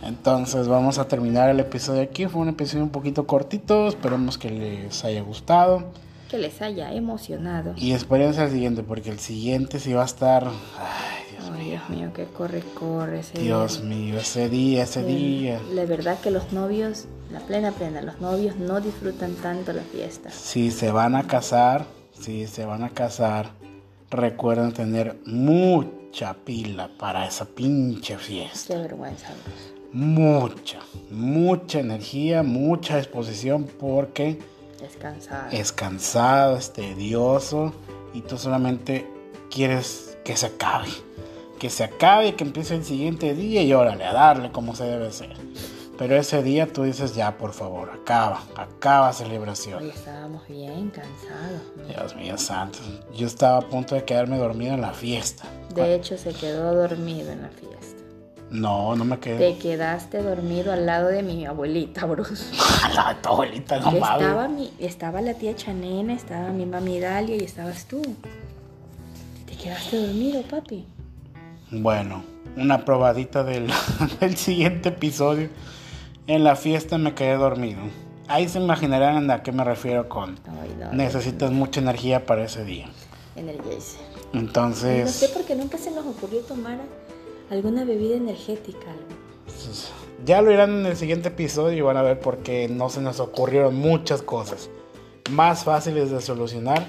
Entonces 0.09 0.69
vamos 0.69 0.99
a 0.99 1.07
terminar 1.07 1.51
el 1.51 1.61
episodio 1.61 2.01
aquí. 2.01 2.27
Fue 2.27 2.41
un 2.41 2.49
episodio 2.49 2.83
un 2.83 2.89
poquito 2.89 3.27
cortito. 3.27 3.89
Esperemos 3.89 4.39
que 4.39 4.49
les 4.49 5.05
haya 5.05 5.21
gustado. 5.21 5.85
Que 6.31 6.39
les 6.39 6.63
haya 6.63 6.93
emocionado. 6.95 7.75
Y 7.77 7.93
espérense 7.93 8.41
al 8.41 8.51
siguiente, 8.51 8.83
porque 8.83 9.11
el 9.11 9.19
siguiente 9.19 9.79
sí 9.79 9.93
va 9.93 10.03
a 10.03 10.07
estar. 10.07 10.45
Ay, 10.47 11.25
Dios 11.31 11.51
mío. 11.51 11.65
Dios 11.65 11.91
mío, 11.91 12.13
que 12.15 12.25
corre, 12.25 12.63
corre 12.73 13.21
ese 13.21 13.39
Dios 13.39 13.83
mío, 13.83 14.19
ese 14.19 14.49
día, 14.49 14.85
ese 14.85 15.05
día. 15.05 15.61
La 15.75 15.85
verdad 15.85 16.19
que 16.21 16.31
los 16.31 16.55
novios, 16.55 17.05
la 17.31 17.41
plena 17.41 17.73
plena, 17.73 18.01
los 18.01 18.19
novios 18.19 18.57
no 18.57 18.81
disfrutan 18.81 19.35
tanto 19.35 19.75
la 19.75 19.83
fiesta. 19.83 20.31
Si 20.31 20.71
se 20.71 20.91
van 20.91 21.17
a 21.17 21.27
casar, 21.27 21.85
si 22.19 22.47
se 22.47 22.65
van 22.65 22.83
a 22.83 22.91
casar, 22.91 23.51
recuerden 24.11 24.73
tener 24.73 25.19
mucha 25.27 26.33
pila 26.33 26.89
para 26.99 27.27
esa 27.27 27.45
pinche 27.45 28.17
fiesta. 28.17 28.75
Qué 28.75 28.81
vergüenza 28.81 29.29
mucha, 29.93 30.81
mucha 31.11 31.81
energía, 31.81 32.43
mucha 32.43 32.99
exposición 32.99 33.65
porque 33.65 34.39
es 34.85 34.97
cansado. 34.97 35.49
Es 35.51 35.73
cansado, 35.73 36.57
es 36.57 36.73
tedioso 36.73 37.73
y 38.15 38.23
tú 38.23 38.39
solamente 38.39 39.07
quieres 39.51 40.19
que 40.25 40.37
se 40.37 40.47
acabe. 40.47 40.89
Que 41.59 41.71
se 41.71 41.83
acabe, 41.83 42.37
que 42.37 42.45
empiece 42.45 42.77
el 42.77 42.85
siguiente 42.85 43.35
día 43.35 43.63
y 43.63 43.73
órale, 43.73 44.05
a 44.05 44.13
darle 44.13 44.53
como 44.53 44.77
se 44.77 44.85
debe 44.85 45.11
ser. 45.11 45.35
Pero 45.99 46.15
ese 46.15 46.45
día 46.45 46.73
tú 46.73 46.85
dices, 46.85 47.17
ya, 47.17 47.37
por 47.37 47.53
favor, 47.53 47.91
acaba, 47.91 48.41
acaba 48.55 49.13
celebración. 49.13 49.83
Hoy 49.83 49.91
estábamos 49.91 50.47
bien 50.47 50.91
cansados. 50.91 51.61
Dios 51.89 52.15
mío 52.15 52.39
santo. 52.39 52.79
Yo 53.17 53.27
estaba 53.27 53.59
a 53.59 53.63
punto 53.63 53.97
de 53.97 54.05
quedarme 54.05 54.39
dormido 54.39 54.75
en 54.75 54.81
la 54.81 54.93
fiesta. 54.93 55.43
De 55.75 55.97
hecho, 55.97 56.17
se 56.17 56.33
quedó 56.33 56.73
dormido 56.73 57.33
en 57.33 57.43
la 57.43 57.49
fiesta. 57.49 57.98
No, 58.51 58.97
no 58.97 59.05
me 59.05 59.19
quedé. 59.19 59.53
Te 59.53 59.59
quedaste 59.59 60.23
dormido 60.23 60.73
al 60.73 60.87
lado 60.87 61.09
de 61.09 61.23
mi 61.23 61.45
abuelita, 61.45 62.07
Bruce. 62.07 62.45
al 62.85 62.95
lado 62.95 63.09
de 63.09 63.15
tu 63.17 63.29
abuelita, 63.29 63.79
no 63.79 63.93
mames. 63.93 64.03
Estaba, 64.03 64.49
mi, 64.49 64.73
estaba 64.79 65.21
la 65.21 65.35
tía 65.35 65.55
Chanena, 65.55 66.15
estaba 66.15 66.51
mi 66.51 66.65
mami 66.65 66.99
Dalia 67.01 67.37
y 67.37 67.45
estabas 67.45 67.87
tú. 67.87 68.01
Te 69.47 69.55
quedaste 69.57 70.07
dormido, 70.07 70.43
papi. 70.43 70.87
Bueno, 71.71 72.23
una 72.57 72.85
probadita 72.85 73.45
del, 73.45 73.71
del 74.21 74.37
siguiente 74.37 74.89
episodio. 74.91 75.49
En 76.27 76.45
la 76.45 76.57
fiesta 76.57 76.97
me 76.99 77.15
quedé 77.15 77.35
dormido. 77.35 77.81
Ahí 78.29 78.49
se 78.49 78.59
imaginarán 78.59 79.31
a 79.31 79.43
qué 79.43 79.53
me 79.53 79.65
refiero 79.65 80.09
con 80.09 80.39
necesitas 80.93 81.51
mucha 81.51 81.81
energía 81.81 82.27
para 82.27 82.45
ese 82.45 82.65
día. 82.65 82.89
Energía. 83.37 83.79
Entonces. 84.35 85.07
No 85.07 85.13
sé 85.13 85.29
por 85.29 85.45
qué 85.45 85.55
nunca 85.55 85.79
se 85.79 85.91
nos 85.91 86.05
ocurrió 86.05 86.41
tomar 86.41 86.79
alguna 87.51 87.85
bebida 87.85 88.17
energética. 88.17 88.87
Ya 90.25 90.43
lo 90.43 90.53
irán 90.53 90.81
en 90.81 90.87
el 90.87 90.97
siguiente 90.97 91.29
episodio 91.29 91.79
y 91.79 91.81
van 91.81 91.97
a 91.97 92.03
ver 92.03 92.21
por 92.21 92.39
qué 92.39 92.69
no 92.69 92.91
se 92.91 93.01
nos 93.01 93.21
ocurrieron 93.21 93.75
muchas 93.75 94.23
cosas 94.23 94.69
más 95.31 95.65
fáciles 95.65 96.11
de 96.11 96.21
solucionar, 96.21 96.85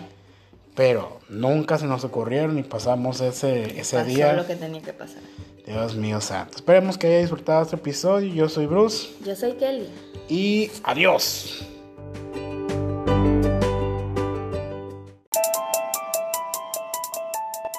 pero 0.76 1.20
nunca 1.30 1.78
se 1.78 1.86
nos 1.86 2.04
ocurrieron 2.04 2.58
y 2.58 2.64
pasamos 2.64 3.22
ese, 3.22 3.80
ese 3.80 3.98
Pasó 3.98 4.10
día. 4.10 4.34
lo 4.34 4.48
que 4.48 4.56
tenía 4.56 4.82
que 4.82 4.94
pasar. 4.94 5.22
Dios 5.66 5.96
mío 5.96 6.20
santo. 6.22 6.56
Esperemos 6.58 6.98
que 6.98 7.08
haya 7.08 7.20
disfrutado 7.20 7.62
este 7.62 7.76
episodio. 7.76 8.34
Yo 8.34 8.50
soy 8.50 8.66
Bruce. 8.66 9.10
Yo 9.24 9.36
soy 9.36 9.54
Kelly. 9.54 9.88
Y 10.28 10.72
adiós. 10.84 11.66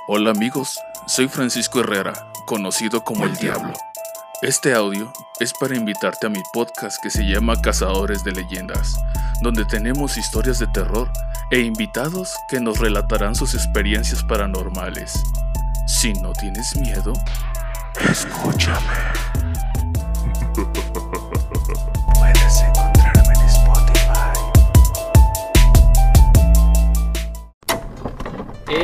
Hola 0.06 0.30
amigos, 0.30 0.78
soy 1.06 1.28
Francisco 1.28 1.80
Herrera 1.80 2.30
conocido 2.50 3.04
como 3.04 3.26
El 3.26 3.36
Diablo. 3.36 3.72
Este 4.42 4.74
audio 4.74 5.12
es 5.38 5.52
para 5.52 5.76
invitarte 5.76 6.26
a 6.26 6.30
mi 6.30 6.40
podcast 6.52 7.00
que 7.00 7.08
se 7.08 7.22
llama 7.22 7.54
Cazadores 7.62 8.24
de 8.24 8.32
Leyendas, 8.32 8.98
donde 9.40 9.64
tenemos 9.66 10.18
historias 10.18 10.58
de 10.58 10.66
terror 10.66 11.08
e 11.52 11.60
invitados 11.60 12.34
que 12.48 12.58
nos 12.58 12.80
relatarán 12.80 13.36
sus 13.36 13.54
experiencias 13.54 14.24
paranormales. 14.24 15.22
Si 15.86 16.12
no 16.14 16.32
tienes 16.32 16.74
miedo, 16.74 17.12
escúchame. 18.10 19.29